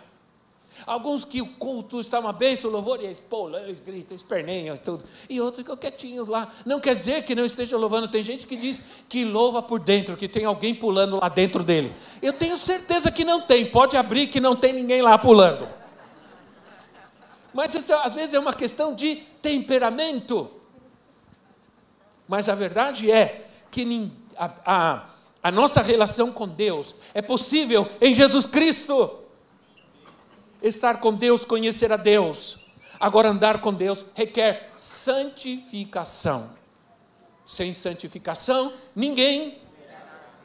Alguns 0.86 1.24
que 1.24 1.42
o 1.42 1.46
culto 1.46 2.00
está 2.00 2.18
uma 2.18 2.32
bênção, 2.32 2.70
louvor, 2.70 3.00
e 3.00 3.06
eles, 3.06 3.20
pô, 3.20 3.48
eles 3.56 3.80
gritam, 3.80 4.16
esperneiam 4.16 4.76
e 4.76 4.78
tudo. 4.78 5.04
E 5.28 5.40
outros 5.40 5.58
ficam 5.58 5.76
quietinhos 5.76 6.28
lá. 6.28 6.50
Não 6.64 6.80
quer 6.80 6.94
dizer 6.94 7.24
que 7.24 7.34
não 7.34 7.44
esteja 7.44 7.76
louvando. 7.76 8.08
Tem 8.08 8.24
gente 8.24 8.46
que 8.46 8.56
diz 8.56 8.80
que 9.08 9.24
louva 9.24 9.62
por 9.62 9.80
dentro, 9.80 10.16
que 10.16 10.28
tem 10.28 10.44
alguém 10.44 10.74
pulando 10.74 11.18
lá 11.20 11.28
dentro 11.28 11.62
dele. 11.62 11.92
Eu 12.22 12.32
tenho 12.32 12.56
certeza 12.56 13.10
que 13.10 13.24
não 13.24 13.40
tem. 13.40 13.66
Pode 13.66 13.96
abrir 13.96 14.28
que 14.28 14.40
não 14.40 14.56
tem 14.56 14.72
ninguém 14.72 15.02
lá 15.02 15.18
pulando. 15.18 15.68
Mas 17.52 17.74
isso, 17.74 17.92
às 17.92 18.14
vezes 18.14 18.32
é 18.32 18.38
uma 18.38 18.54
questão 18.54 18.94
de 18.94 19.16
temperamento. 19.42 20.50
Mas 22.28 22.48
a 22.48 22.54
verdade 22.54 23.10
é 23.10 23.48
que 23.70 24.10
a, 24.36 24.50
a, 24.64 25.04
a 25.42 25.50
nossa 25.50 25.82
relação 25.82 26.30
com 26.30 26.46
Deus 26.46 26.94
é 27.12 27.20
possível 27.20 27.88
em 28.00 28.14
Jesus 28.14 28.46
Cristo. 28.46 29.18
Estar 30.62 31.00
com 31.00 31.14
Deus, 31.14 31.44
conhecer 31.44 31.92
a 31.92 31.96
Deus. 31.96 32.58
Agora, 32.98 33.30
andar 33.30 33.60
com 33.60 33.72
Deus 33.72 34.04
requer 34.14 34.72
santificação. 34.76 36.50
Sem 37.44 37.72
santificação, 37.72 38.72
ninguém 38.94 39.58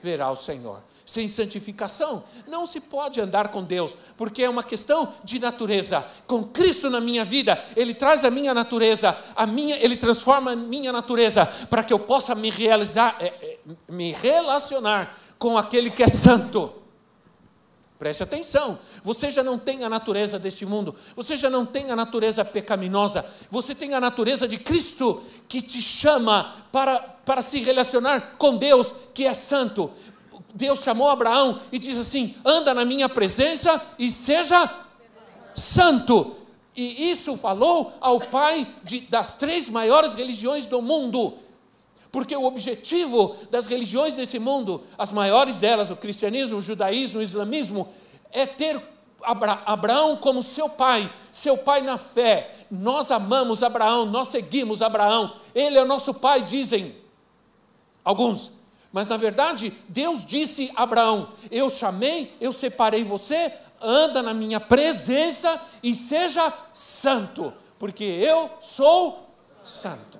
verá 0.01 0.32
o 0.32 0.36
Senhor 0.36 0.82
sem 1.06 1.28
santificação. 1.28 2.23
Não 2.47 2.65
se 2.65 2.82
pode 2.82 3.21
andar 3.21 3.49
com 3.49 3.63
Deus, 3.63 3.93
porque 4.17 4.43
é 4.43 4.49
uma 4.49 4.63
questão 4.63 5.13
de 5.23 5.39
natureza. 5.39 6.04
Com 6.25 6.43
Cristo 6.43 6.89
na 6.89 6.99
minha 6.99 7.23
vida, 7.23 7.63
Ele 7.75 7.93
traz 7.93 8.25
a 8.25 8.32
minha 8.32 8.54
natureza, 8.54 9.15
a 9.36 9.45
minha, 9.45 9.78
Ele 9.78 9.95
transforma 9.95 10.51
a 10.51 10.56
minha 10.56 10.91
natureza 10.91 11.45
para 11.69 11.84
que 11.84 11.93
eu 11.93 11.99
possa 11.99 12.34
me 12.34 12.49
realizar, 12.49 13.15
é, 13.19 13.28
é, 13.28 13.58
me 13.89 14.12
relacionar 14.12 15.15
com 15.38 15.58
aquele 15.58 15.91
que 15.91 16.01
é 16.01 16.08
santo. 16.08 16.73
Preste 17.97 18.23
atenção, 18.23 18.77
você 19.01 19.31
já 19.31 19.41
não 19.41 19.58
tem 19.58 19.86
a 19.86 19.89
natureza 19.89 20.38
deste 20.38 20.65
mundo, 20.65 20.93
você 21.15 21.38
já 21.38 21.49
não 21.49 21.65
tem 21.65 21.91
a 21.91 21.95
natureza 21.95 22.43
pecaminosa, 22.43 23.25
você 23.49 23.73
tem 23.73 23.93
a 23.93 24.01
natureza 24.01 24.45
de 24.45 24.58
Cristo 24.58 25.23
que 25.47 25.62
te 25.62 25.81
chama 25.81 26.53
para, 26.73 26.99
para 26.99 27.41
se 27.41 27.60
relacionar 27.60 28.36
com 28.38 28.58
Deus 28.58 28.91
que 29.13 29.25
é 29.25 29.34
santo. 29.34 29.89
Deus 30.53 30.81
chamou 30.81 31.10
Abraão 31.10 31.62
e 31.71 31.79
diz 31.79 31.97
assim: 31.97 32.36
anda 32.43 32.73
na 32.73 32.84
minha 32.84 33.08
presença 33.08 33.81
e 33.97 34.12
seja 34.12 34.69
santo. 35.55 36.36
E 36.75 37.10
isso 37.10 37.38
falou 37.38 37.93
ao 38.01 38.19
pai 38.19 38.67
de, 38.84 39.01
das 39.01 39.38
três 39.38 39.69
maiores 39.69 40.15
religiões 40.15 40.65
do 40.65 40.81
mundo. 40.81 41.34
Porque 42.15 42.34
o 42.34 42.45
objetivo 42.45 43.36
das 43.51 43.65
religiões 43.65 44.13
desse 44.13 44.39
mundo, 44.39 44.82
as 44.97 45.12
maiores 45.12 45.58
delas, 45.58 45.91
o 45.91 45.97
cristianismo, 45.97 46.60
o 46.60 46.62
judaísmo, 46.62 47.19
o 47.19 47.21
islamismo, 47.21 47.93
é 48.32 48.45
ter 48.45 48.82
Abra 49.21 49.62
Abraão 49.65 50.15
como 50.15 50.41
seu 50.41 50.69
pai, 50.69 51.12
seu 51.30 51.58
pai 51.58 51.82
na 51.82 51.97
fé. 51.97 52.56
Nós 52.71 53.12
amamos 53.12 53.62
Abraão, 53.62 54.06
nós 54.06 54.30
seguimos 54.30 54.82
Abraão, 54.82 55.36
ele 55.54 55.78
é 55.78 55.82
o 55.82 55.86
nosso 55.86 56.13
pai, 56.13 56.41
dizem 56.41 56.95
alguns. 58.01 58.49
Mas 58.93 59.10
na 59.10 59.17
verdade, 59.17 59.73
Deus 59.89 60.25
disse 60.25 60.71
a 60.73 60.84
Abraão: 60.84 61.34
Eu 61.51 61.69
chamei, 61.69 62.34
eu 62.39 62.54
separei 62.54 63.04
você, 63.04 63.51
anda 63.82 64.23
na 64.23 64.34
minha 64.34 64.62
presença 64.62 65.62
e 65.84 65.93
seja 65.93 66.54
santo, 66.73 67.54
porque 67.78 68.06
eu 68.06 68.49
sou 68.62 69.28
santo. 69.65 70.14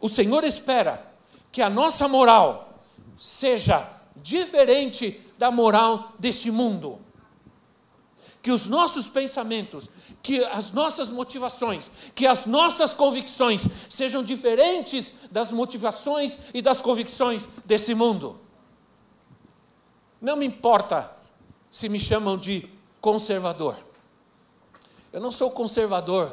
O 0.00 0.08
Senhor 0.08 0.44
espera 0.44 1.04
que 1.50 1.62
a 1.62 1.70
nossa 1.70 2.08
moral 2.08 2.80
seja 3.16 3.88
diferente 4.16 5.20
da 5.38 5.50
moral 5.50 6.12
deste 6.18 6.50
mundo 6.50 7.04
que 8.44 8.52
os 8.52 8.66
nossos 8.66 9.08
pensamentos, 9.08 9.88
que 10.22 10.44
as 10.44 10.70
nossas 10.70 11.08
motivações, 11.08 11.90
que 12.14 12.26
as 12.26 12.44
nossas 12.44 12.90
convicções 12.90 13.66
sejam 13.88 14.22
diferentes 14.22 15.06
das 15.30 15.50
motivações 15.50 16.36
e 16.52 16.60
das 16.60 16.78
convicções 16.78 17.48
desse 17.64 17.94
mundo. 17.94 18.38
Não 20.20 20.36
me 20.36 20.44
importa 20.44 21.10
se 21.70 21.88
me 21.88 21.98
chamam 21.98 22.36
de 22.36 22.68
conservador. 23.00 23.78
Eu 25.10 25.22
não 25.22 25.30
sou 25.30 25.50
conservador 25.50 26.30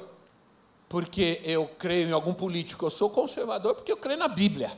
porque 0.91 1.39
eu 1.45 1.65
creio 1.79 2.09
em 2.09 2.11
algum 2.11 2.33
político, 2.33 2.85
eu 2.85 2.89
sou 2.89 3.09
conservador 3.09 3.75
porque 3.75 3.93
eu 3.93 3.95
creio 3.95 4.19
na 4.19 4.27
Bíblia. 4.27 4.69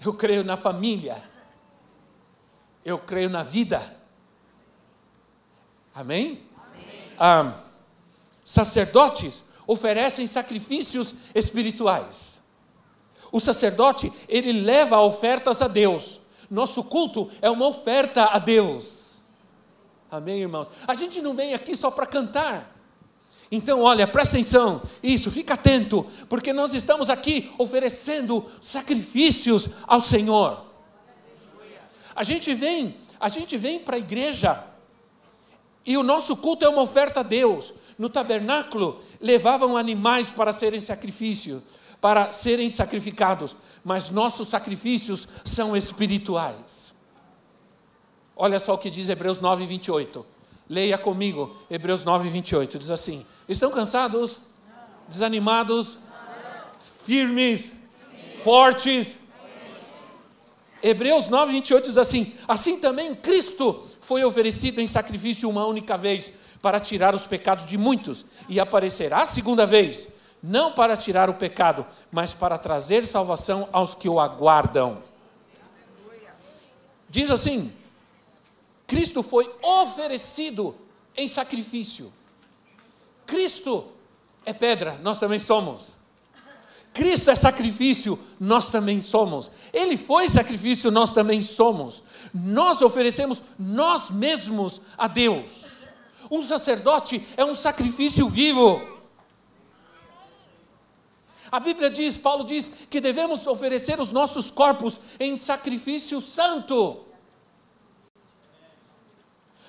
Eu 0.00 0.14
creio 0.14 0.44
na 0.44 0.56
família. 0.56 1.20
Eu 2.84 2.96
creio 2.96 3.28
na 3.28 3.42
vida. 3.42 3.82
Amém? 5.92 6.40
Amém. 6.56 7.12
Ah, 7.18 7.54
sacerdotes 8.44 9.42
oferecem 9.66 10.28
sacrifícios 10.28 11.12
espirituais. 11.34 12.38
O 13.32 13.40
sacerdote, 13.40 14.12
ele 14.28 14.52
leva 14.52 15.00
ofertas 15.00 15.60
a 15.60 15.66
Deus. 15.66 16.20
Nosso 16.48 16.84
culto 16.84 17.32
é 17.42 17.50
uma 17.50 17.66
oferta 17.66 18.26
a 18.26 18.38
Deus. 18.38 18.84
Amém, 20.08 20.42
irmãos? 20.42 20.68
A 20.86 20.94
gente 20.94 21.20
não 21.20 21.34
vem 21.34 21.52
aqui 21.52 21.74
só 21.74 21.90
para 21.90 22.06
cantar. 22.06 22.75
Então, 23.50 23.82
olha, 23.82 24.06
presta 24.06 24.36
atenção, 24.36 24.82
isso, 25.02 25.30
fica 25.30 25.54
atento, 25.54 26.04
porque 26.28 26.52
nós 26.52 26.74
estamos 26.74 27.08
aqui 27.08 27.52
oferecendo 27.58 28.44
sacrifícios 28.62 29.68
ao 29.86 30.00
Senhor. 30.00 30.64
A 32.14 32.24
gente 32.24 32.52
vem, 32.54 32.96
a 33.20 33.28
gente 33.28 33.56
vem 33.56 33.78
para 33.78 33.96
a 33.96 34.00
igreja 34.00 34.64
e 35.84 35.96
o 35.96 36.02
nosso 36.02 36.36
culto 36.36 36.64
é 36.64 36.68
uma 36.68 36.82
oferta 36.82 37.20
a 37.20 37.22
Deus. 37.22 37.72
No 37.96 38.10
tabernáculo 38.10 39.00
levavam 39.20 39.76
animais 39.76 40.28
para 40.28 40.52
serem 40.52 40.80
sacrifício, 40.80 41.62
para 42.00 42.32
serem 42.32 42.68
sacrificados, 42.68 43.54
mas 43.84 44.10
nossos 44.10 44.48
sacrifícios 44.48 45.28
são 45.44 45.76
espirituais. 45.76 46.94
Olha 48.34 48.58
só 48.58 48.74
o 48.74 48.78
que 48.78 48.90
diz 48.90 49.08
Hebreus 49.08 49.40
9, 49.40 49.64
28. 49.64 50.26
Leia 50.68 50.98
comigo, 50.98 51.56
Hebreus 51.70 52.04
9, 52.04 52.28
28. 52.28 52.78
Diz 52.78 52.90
assim: 52.90 53.24
Estão 53.48 53.70
cansados? 53.70 54.36
Desanimados? 55.08 55.98
Firmes? 57.04 57.70
Fortes? 58.42 59.16
Hebreus 60.82 61.28
9, 61.28 61.52
28 61.52 61.86
diz 61.86 61.96
assim: 61.96 62.32
Assim 62.46 62.78
também 62.78 63.14
Cristo 63.14 63.86
foi 64.00 64.24
oferecido 64.24 64.80
em 64.80 64.86
sacrifício 64.86 65.48
uma 65.48 65.66
única 65.66 65.96
vez 65.96 66.32
para 66.60 66.80
tirar 66.80 67.14
os 67.14 67.22
pecados 67.22 67.66
de 67.66 67.78
muitos, 67.78 68.24
e 68.48 68.58
aparecerá 68.58 69.22
a 69.22 69.26
segunda 69.26 69.66
vez, 69.66 70.08
não 70.42 70.72
para 70.72 70.96
tirar 70.96 71.30
o 71.30 71.34
pecado, 71.34 71.86
mas 72.10 72.32
para 72.32 72.58
trazer 72.58 73.06
salvação 73.06 73.68
aos 73.72 73.94
que 73.94 74.08
o 74.08 74.18
aguardam. 74.18 74.98
Diz 77.08 77.30
assim: 77.30 77.72
Cristo 78.86 79.22
foi 79.22 79.50
oferecido 79.62 80.74
em 81.16 81.26
sacrifício. 81.26 82.12
Cristo 83.26 83.90
é 84.44 84.52
pedra, 84.52 84.98
nós 85.02 85.18
também 85.18 85.40
somos. 85.40 85.96
Cristo 86.92 87.30
é 87.30 87.34
sacrifício, 87.34 88.18
nós 88.40 88.70
também 88.70 89.02
somos. 89.02 89.50
Ele 89.72 89.96
foi 89.96 90.28
sacrifício, 90.30 90.90
nós 90.90 91.10
também 91.10 91.42
somos. 91.42 92.02
Nós 92.32 92.80
oferecemos 92.80 93.42
nós 93.58 94.10
mesmos 94.10 94.80
a 94.96 95.06
Deus. 95.06 95.66
Um 96.30 96.42
sacerdote 96.42 97.24
é 97.36 97.44
um 97.44 97.54
sacrifício 97.54 98.28
vivo. 98.28 98.80
A 101.50 101.60
Bíblia 101.60 101.90
diz, 101.90 102.16
Paulo 102.16 102.44
diz, 102.44 102.70
que 102.90 103.00
devemos 103.00 103.46
oferecer 103.46 104.00
os 104.00 104.10
nossos 104.10 104.50
corpos 104.50 104.98
em 105.20 105.36
sacrifício 105.36 106.20
santo. 106.20 107.05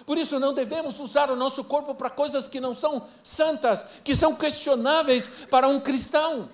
Por 0.07 0.17
isso, 0.17 0.39
não 0.39 0.53
devemos 0.53 1.01
usar 1.01 1.29
o 1.29 1.35
nosso 1.35 1.65
corpo 1.65 1.93
para 1.93 2.09
coisas 2.09 2.47
que 2.47 2.61
não 2.61 2.73
são 2.73 3.05
santas, 3.21 3.83
que 4.05 4.15
são 4.15 4.33
questionáveis 4.33 5.27
para 5.49 5.67
um 5.67 5.81
cristão. 5.81 6.49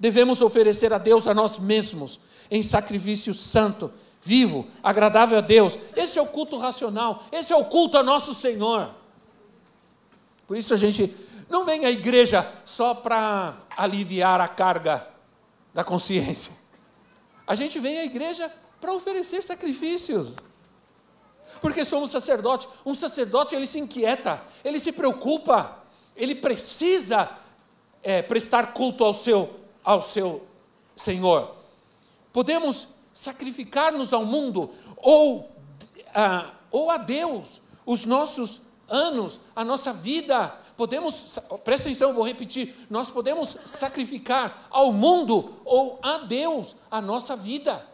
Devemos 0.00 0.40
oferecer 0.40 0.90
a 0.94 0.96
Deus 0.96 1.26
a 1.26 1.34
nós 1.34 1.58
mesmos 1.58 2.18
em 2.50 2.62
sacrifício 2.62 3.34
santo, 3.34 3.92
vivo, 4.22 4.66
agradável 4.82 5.36
a 5.36 5.42
Deus. 5.42 5.76
Esse 5.94 6.18
é 6.18 6.22
o 6.22 6.26
culto 6.26 6.56
racional, 6.56 7.22
esse 7.30 7.52
é 7.52 7.56
o 7.56 7.66
culto 7.66 7.98
a 7.98 8.02
nosso 8.02 8.32
Senhor. 8.32 8.88
Por 10.46 10.56
isso 10.56 10.72
a 10.72 10.78
gente 10.78 11.14
não 11.46 11.66
vem 11.66 11.84
à 11.84 11.90
igreja 11.90 12.50
só 12.64 12.94
para 12.94 13.52
aliviar 13.76 14.40
a 14.40 14.48
carga 14.48 15.06
da 15.74 15.84
consciência. 15.84 16.52
A 17.46 17.54
gente 17.54 17.78
vem 17.78 17.98
à 17.98 18.04
igreja 18.06 18.50
para 18.80 18.94
oferecer 18.94 19.42
sacrifícios. 19.42 20.32
Porque 21.60 21.84
somos 21.84 22.10
sacerdotes. 22.10 22.68
Um 22.84 22.94
sacerdote 22.94 23.54
ele 23.54 23.66
se 23.66 23.78
inquieta, 23.78 24.42
ele 24.64 24.78
se 24.78 24.92
preocupa. 24.92 25.84
ele 26.16 26.34
precisa 26.34 27.28
é, 28.02 28.22
prestar 28.22 28.72
culto 28.72 29.04
ao 29.04 29.12
seu, 29.12 29.60
ao 29.84 30.00
seu 30.00 30.46
Senhor. 30.94 31.54
Podemos 32.32 32.88
sacrificar-nos 33.12 34.12
ao 34.12 34.24
mundo 34.24 34.70
ou, 34.96 35.50
a, 36.14 36.50
ou 36.70 36.90
a 36.90 36.98
Deus, 36.98 37.60
os 37.84 38.04
nossos 38.04 38.60
anos, 38.88 39.40
a 39.54 39.64
nossa 39.64 39.92
vida. 39.92 40.54
Podemos, 40.76 41.38
presta 41.64 41.88
atenção, 41.88 42.12
vou 42.12 42.24
repetir, 42.24 42.74
nós 42.90 43.08
podemos 43.08 43.56
sacrificar 43.64 44.66
ao 44.70 44.92
mundo 44.92 45.56
ou 45.64 45.98
a 46.02 46.18
Deus 46.18 46.76
a 46.90 47.00
nossa 47.00 47.34
vida. 47.34 47.84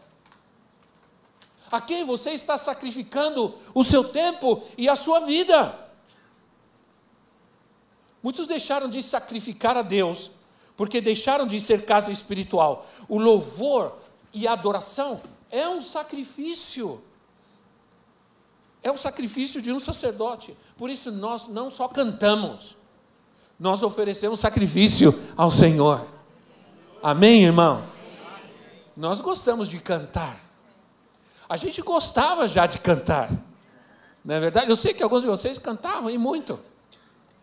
A 1.72 1.80
quem 1.80 2.04
você 2.04 2.30
está 2.30 2.58
sacrificando 2.58 3.54
o 3.74 3.82
seu 3.82 4.04
tempo 4.04 4.62
e 4.76 4.90
a 4.90 4.94
sua 4.94 5.20
vida? 5.20 5.74
Muitos 8.22 8.46
deixaram 8.46 8.90
de 8.90 9.02
sacrificar 9.02 9.78
a 9.78 9.82
Deus 9.82 10.30
porque 10.76 11.00
deixaram 11.00 11.46
de 11.46 11.58
ser 11.58 11.87
casa 11.87 12.12
espiritual. 12.12 12.87
O 13.08 13.18
louvor 13.18 13.96
e 14.35 14.46
a 14.46 14.52
adoração 14.52 15.18
é 15.50 15.66
um 15.66 15.80
sacrifício. 15.80 17.02
É 18.82 18.90
o 18.90 18.98
sacrifício 18.98 19.62
de 19.62 19.72
um 19.72 19.80
sacerdote. 19.80 20.54
Por 20.76 20.90
isso 20.90 21.11
nós 21.11 21.48
não 21.48 21.70
só 21.70 21.88
cantamos, 21.88 22.76
nós 23.58 23.82
oferecemos 23.82 24.40
sacrifício 24.40 25.14
ao 25.37 25.50
Senhor. 25.50 26.06
Amém, 27.02 27.44
irmão? 27.44 27.82
Nós 28.94 29.20
gostamos 29.20 29.68
de 29.68 29.78
cantar. 29.78 30.51
A 31.48 31.57
gente 31.57 31.81
gostava 31.83 32.46
já 32.48 32.66
de 32.66 32.78
cantar. 32.78 33.31
Não 34.24 34.35
é 34.35 34.40
verdade? 34.40 34.70
Eu 34.70 34.76
sei 34.76 34.94
que 34.94 35.02
alguns 35.02 35.22
de 35.22 35.26
vocês 35.26 35.59
cantavam 35.59 36.11
e 36.11 36.16
muito. 36.16 36.59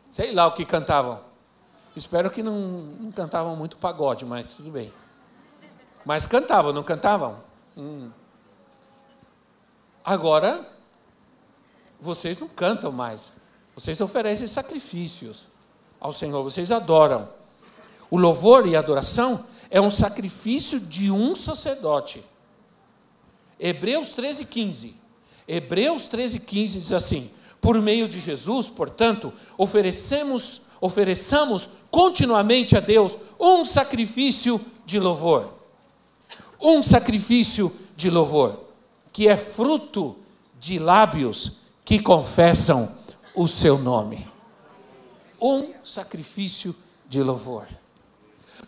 Sei 0.09 0.31
lá 0.31 0.47
o 0.47 0.53
que 0.53 0.65
cantavam. 0.65 1.19
Espero 1.95 2.31
que 2.31 2.41
não, 2.41 2.59
não 2.59 3.12
cantavam 3.12 3.55
muito 3.55 3.77
pagode, 3.77 4.25
mas 4.25 4.53
tudo 4.53 4.71
bem. 4.71 4.91
Mas 6.05 6.25
cantavam, 6.25 6.71
não 6.71 6.83
cantavam? 6.83 7.39
Hum. 7.77 8.09
Agora, 10.03 10.65
vocês 11.99 12.39
não 12.39 12.47
cantam 12.47 12.91
mais. 12.91 13.33
Vocês 13.75 13.99
oferecem 14.01 14.47
sacrifícios 14.47 15.45
ao 15.99 16.13
Senhor, 16.13 16.41
vocês 16.43 16.71
adoram. 16.71 17.29
O 18.09 18.17
louvor 18.17 18.65
e 18.67 18.75
a 18.75 18.79
adoração 18.79 19.45
é 19.69 19.79
um 19.79 19.89
sacrifício 19.89 20.79
de 20.79 21.12
um 21.12 21.35
sacerdote. 21.35 22.23
Hebreus 23.59 24.13
13, 24.13 24.45
15. 24.45 24.95
Hebreus 25.47 26.07
13, 26.07 26.39
15 26.39 26.79
diz 26.79 26.91
assim: 26.91 27.29
por 27.61 27.79
meio 27.81 28.07
de 28.07 28.19
Jesus, 28.19 28.67
portanto, 28.67 29.33
oferecemos, 29.57 30.61
ofereçamos 30.79 31.69
continuamente 31.91 32.77
a 32.77 32.79
Deus 32.79 33.15
um 33.39 33.65
sacrifício 33.65 34.59
de 34.85 34.99
louvor. 34.99 35.53
Um 36.61 36.81
sacrifício 36.81 37.71
de 37.95 38.09
louvor, 38.09 38.59
que 39.11 39.27
é 39.27 39.35
fruto 39.35 40.17
de 40.59 40.79
lábios 40.79 41.53
que 41.83 41.99
confessam 41.99 42.93
o 43.33 43.47
seu 43.47 43.77
nome. 43.77 44.27
Um 45.41 45.73
sacrifício 45.83 46.75
de 47.07 47.21
louvor. 47.23 47.65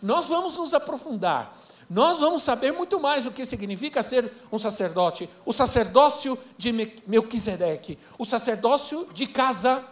Nós 0.02 0.26
vamos 0.26 0.56
nos 0.56 0.72
aprofundar 0.74 1.61
nós 1.92 2.20
vamos 2.20 2.42
saber 2.42 2.72
muito 2.72 2.98
mais 2.98 3.26
o 3.26 3.30
que 3.30 3.44
significa 3.44 4.02
ser 4.02 4.32
um 4.50 4.58
sacerdote. 4.58 5.28
O 5.44 5.52
sacerdócio 5.52 6.38
de 6.56 6.72
Melquisedeque, 7.06 7.98
o 8.18 8.24
sacerdócio 8.24 9.06
de 9.12 9.26
casa. 9.26 9.84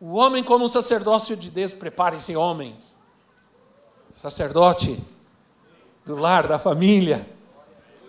O 0.00 0.14
homem 0.14 0.44
como 0.44 0.64
um 0.64 0.68
sacerdócio 0.68 1.36
de 1.36 1.50
Deus, 1.50 1.72
preparem-se 1.72 2.36
homens. 2.36 2.94
Sacerdote 4.16 4.96
do 6.06 6.14
lar, 6.14 6.46
da 6.46 6.60
família. 6.60 7.26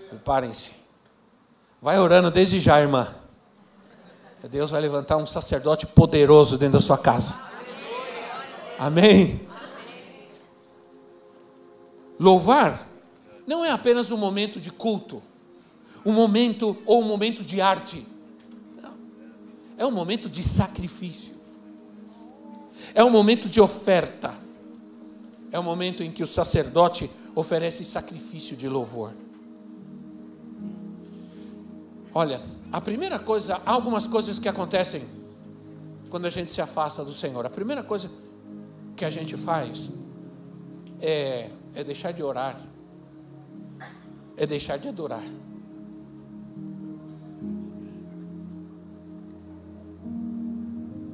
Preparem-se. 0.07 0.71
Vai 1.81 1.97
orando 1.97 2.29
desde 2.29 2.59
já, 2.59 2.79
irmã. 2.79 3.07
Deus 4.43 4.69
vai 4.69 4.79
levantar 4.79 5.17
um 5.17 5.25
sacerdote 5.25 5.87
poderoso 5.87 6.59
dentro 6.59 6.77
da 6.79 6.85
sua 6.85 6.97
casa. 6.99 7.33
Amém. 8.77 9.50
Louvar 12.21 12.87
não 13.47 13.65
é 13.65 13.71
apenas 13.71 14.11
um 14.11 14.17
momento 14.17 14.61
de 14.61 14.69
culto, 14.69 15.23
um 16.05 16.11
momento 16.11 16.77
ou 16.85 17.01
um 17.01 17.07
momento 17.07 17.43
de 17.43 17.59
arte. 17.59 18.05
Não. 18.79 18.93
É 19.75 19.87
um 19.87 19.91
momento 19.91 20.29
de 20.29 20.43
sacrifício. 20.43 21.33
É 22.93 23.03
um 23.03 23.09
momento 23.09 23.49
de 23.49 23.59
oferta. 23.59 24.35
É 25.51 25.59
um 25.59 25.63
momento 25.63 26.03
em 26.03 26.11
que 26.11 26.21
o 26.21 26.27
sacerdote 26.27 27.09
oferece 27.33 27.83
sacrifício 27.83 28.55
de 28.55 28.69
louvor. 28.69 29.13
Olha, 32.13 32.39
a 32.71 32.79
primeira 32.79 33.17
coisa, 33.17 33.59
há 33.65 33.71
algumas 33.71 34.05
coisas 34.05 34.37
que 34.37 34.47
acontecem 34.47 35.03
quando 36.11 36.27
a 36.27 36.29
gente 36.29 36.51
se 36.51 36.61
afasta 36.61 37.03
do 37.03 37.13
Senhor. 37.13 37.47
A 37.47 37.49
primeira 37.49 37.81
coisa 37.81 38.11
que 38.95 39.03
a 39.03 39.09
gente 39.09 39.35
faz 39.35 39.89
é 40.99 41.49
é 41.73 41.83
deixar 41.83 42.11
de 42.11 42.23
orar, 42.23 42.59
é 44.37 44.45
deixar 44.45 44.77
de 44.77 44.87
adorar. 44.87 45.23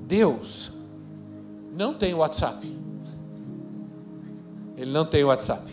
Deus 0.08 0.72
não 1.74 1.94
tem 1.94 2.14
WhatsApp. 2.14 2.76
Ele 4.78 4.92
não 4.92 5.06
tem 5.06 5.24
WhatsApp. 5.24 5.70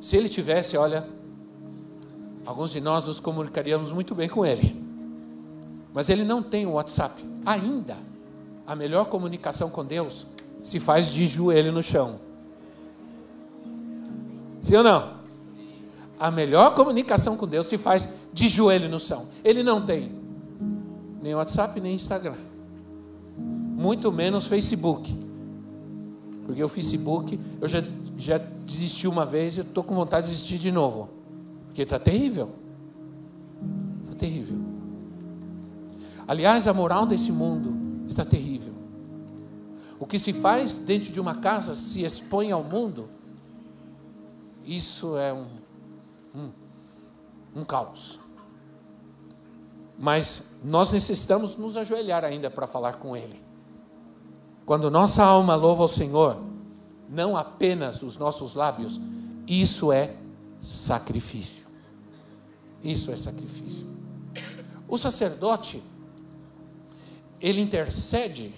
Se 0.00 0.16
ele 0.16 0.28
tivesse, 0.28 0.76
olha, 0.76 1.08
alguns 2.44 2.70
de 2.70 2.80
nós 2.80 3.06
nos 3.06 3.18
comunicaríamos 3.18 3.90
muito 3.90 4.14
bem 4.14 4.28
com 4.28 4.44
ele. 4.44 4.84
Mas 5.94 6.08
ele 6.08 6.24
não 6.24 6.42
tem 6.42 6.66
o 6.66 6.72
WhatsApp. 6.72 7.24
Ainda, 7.46 7.96
a 8.66 8.76
melhor 8.76 9.06
comunicação 9.06 9.70
com 9.70 9.84
Deus 9.84 10.26
se 10.62 10.78
faz 10.78 11.08
de 11.08 11.26
joelho 11.26 11.72
no 11.72 11.82
chão. 11.82 12.20
Sim 14.64 14.76
ou 14.76 14.82
não? 14.82 15.10
A 16.18 16.30
melhor 16.30 16.74
comunicação 16.74 17.36
com 17.36 17.46
Deus 17.46 17.66
se 17.66 17.76
faz 17.76 18.14
de 18.32 18.48
joelho 18.48 18.88
no 18.88 18.98
chão. 18.98 19.26
Ele 19.44 19.62
não 19.62 19.84
tem 19.84 20.10
nem 21.20 21.34
WhatsApp, 21.34 21.78
nem 21.80 21.94
Instagram. 21.94 22.36
Muito 23.36 24.10
menos 24.10 24.46
Facebook. 24.46 25.14
Porque 26.46 26.64
o 26.64 26.68
Facebook, 26.68 27.38
eu 27.60 27.68
já, 27.68 27.82
já 28.16 28.38
desisti 28.38 29.06
uma 29.06 29.26
vez 29.26 29.58
e 29.58 29.60
estou 29.60 29.84
com 29.84 29.94
vontade 29.94 30.28
de 30.28 30.32
desistir 30.32 30.58
de 30.58 30.72
novo. 30.72 31.10
Porque 31.66 31.82
está 31.82 31.98
terrível. 31.98 32.50
Está 34.04 34.16
terrível. 34.16 34.58
Aliás, 36.26 36.66
a 36.66 36.72
moral 36.72 37.04
desse 37.04 37.30
mundo 37.30 38.06
está 38.08 38.24
terrível. 38.24 38.72
O 40.00 40.06
que 40.06 40.18
se 40.18 40.32
faz 40.32 40.72
dentro 40.72 41.12
de 41.12 41.20
uma 41.20 41.34
casa 41.34 41.74
se 41.74 42.02
expõe 42.02 42.50
ao 42.50 42.64
mundo 42.64 43.08
isso 44.64 45.16
é 45.16 45.32
um, 45.32 45.46
um, 46.34 46.50
um 47.56 47.64
caos. 47.64 48.18
Mas 49.98 50.42
nós 50.62 50.90
necessitamos 50.90 51.56
nos 51.56 51.76
ajoelhar 51.76 52.24
ainda 52.24 52.50
para 52.50 52.66
falar 52.66 52.94
com 52.94 53.16
Ele. 53.16 53.40
Quando 54.66 54.90
nossa 54.90 55.22
alma 55.22 55.54
louva 55.54 55.82
ao 55.82 55.88
Senhor, 55.88 56.40
não 57.08 57.36
apenas 57.36 58.02
os 58.02 58.16
nossos 58.16 58.54
lábios, 58.54 58.98
isso 59.46 59.92
é 59.92 60.16
sacrifício. 60.60 61.64
Isso 62.82 63.10
é 63.10 63.16
sacrifício. 63.16 63.86
O 64.88 64.98
sacerdote, 64.98 65.82
ele 67.40 67.60
intercede, 67.60 68.54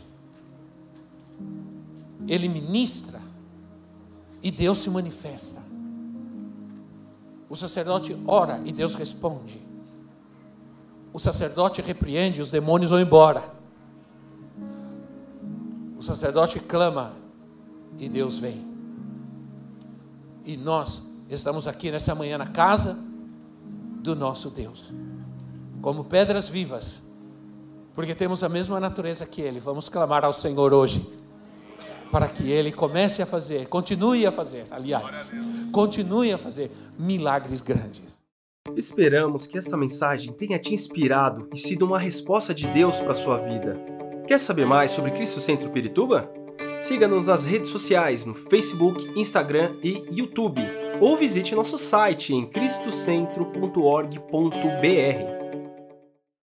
ele 2.29 2.49
ministra 2.49 3.21
e 4.43 4.51
Deus 4.51 4.79
se 4.79 4.91
manifesta. 4.91 5.66
O 7.49 7.55
sacerdote 7.55 8.17
ora 8.27 8.61
e 8.65 8.73
Deus 8.73 8.95
responde. 8.95 9.61
O 11.13 11.19
sacerdote 11.19 11.81
repreende, 11.81 12.43
os 12.43 12.51
demônios 12.51 12.91
vão 12.91 13.01
embora. 13.01 13.43
O 15.97 16.03
sacerdote 16.03 16.61
clama 16.61 17.13
e 17.99 18.09
Deus 18.09 18.39
vem. 18.39 18.67
E 20.45 20.57
nós 20.57 21.03
estamos 21.29 21.67
aqui 21.67 21.91
nessa 21.91 22.15
manhã 22.15 22.37
na 22.37 22.47
casa 22.47 22.97
do 24.03 24.15
nosso 24.15 24.51
Deus, 24.51 24.85
como 25.83 26.05
pedras 26.05 26.49
vivas, 26.49 27.01
porque 27.95 28.15
temos 28.15 28.43
a 28.45 28.49
mesma 28.49 28.79
natureza 28.79 29.27
que 29.27 29.41
Ele. 29.41 29.59
Vamos 29.59 29.89
clamar 29.89 30.25
ao 30.25 30.33
Senhor 30.33 30.73
hoje 30.73 31.05
para 32.11 32.29
que 32.29 32.51
ele 32.51 32.73
comece 32.73 33.23
a 33.23 33.27
fazer, 33.27 33.69
continue 33.69 34.27
a 34.27 34.33
fazer, 34.33 34.65
aliás, 34.71 35.31
continue 35.73 36.33
a 36.33 36.39
fazer 36.39 36.71
milagres 36.99 37.61
grandes. 37.61 38.17
Esperamos 38.77 39.47
que 39.47 39.57
esta 39.57 39.77
mensagem 39.77 40.33
tenha 40.33 40.59
te 40.59 40.75
inspirado 40.75 41.49
e 41.55 41.59
sido 41.59 41.87
uma 41.87 41.99
resposta 41.99 42.55
de 42.55 42.67
Deus 42.69 43.01
para 43.01 43.13
a 43.13 43.15
sua 43.15 43.39
vida. 43.39 43.79
Quer 44.27 44.39
saber 44.39 44.67
mais 44.67 44.91
sobre 44.91 45.13
Cristo 45.13 45.41
Centro 45.41 45.71
Pirituba? 45.71 46.31
Siga-nos 46.81 47.29
nas 47.29 47.45
redes 47.45 47.71
sociais 47.71 48.27
no 48.27 48.35
Facebook, 48.35 49.09
Instagram 49.19 49.77
e 49.83 50.05
YouTube, 50.11 50.61
ou 51.01 51.17
visite 51.17 51.55
nosso 51.55 51.79
site 51.79 52.35
em 52.35 52.45
cristocentro.org.br. 52.45 55.36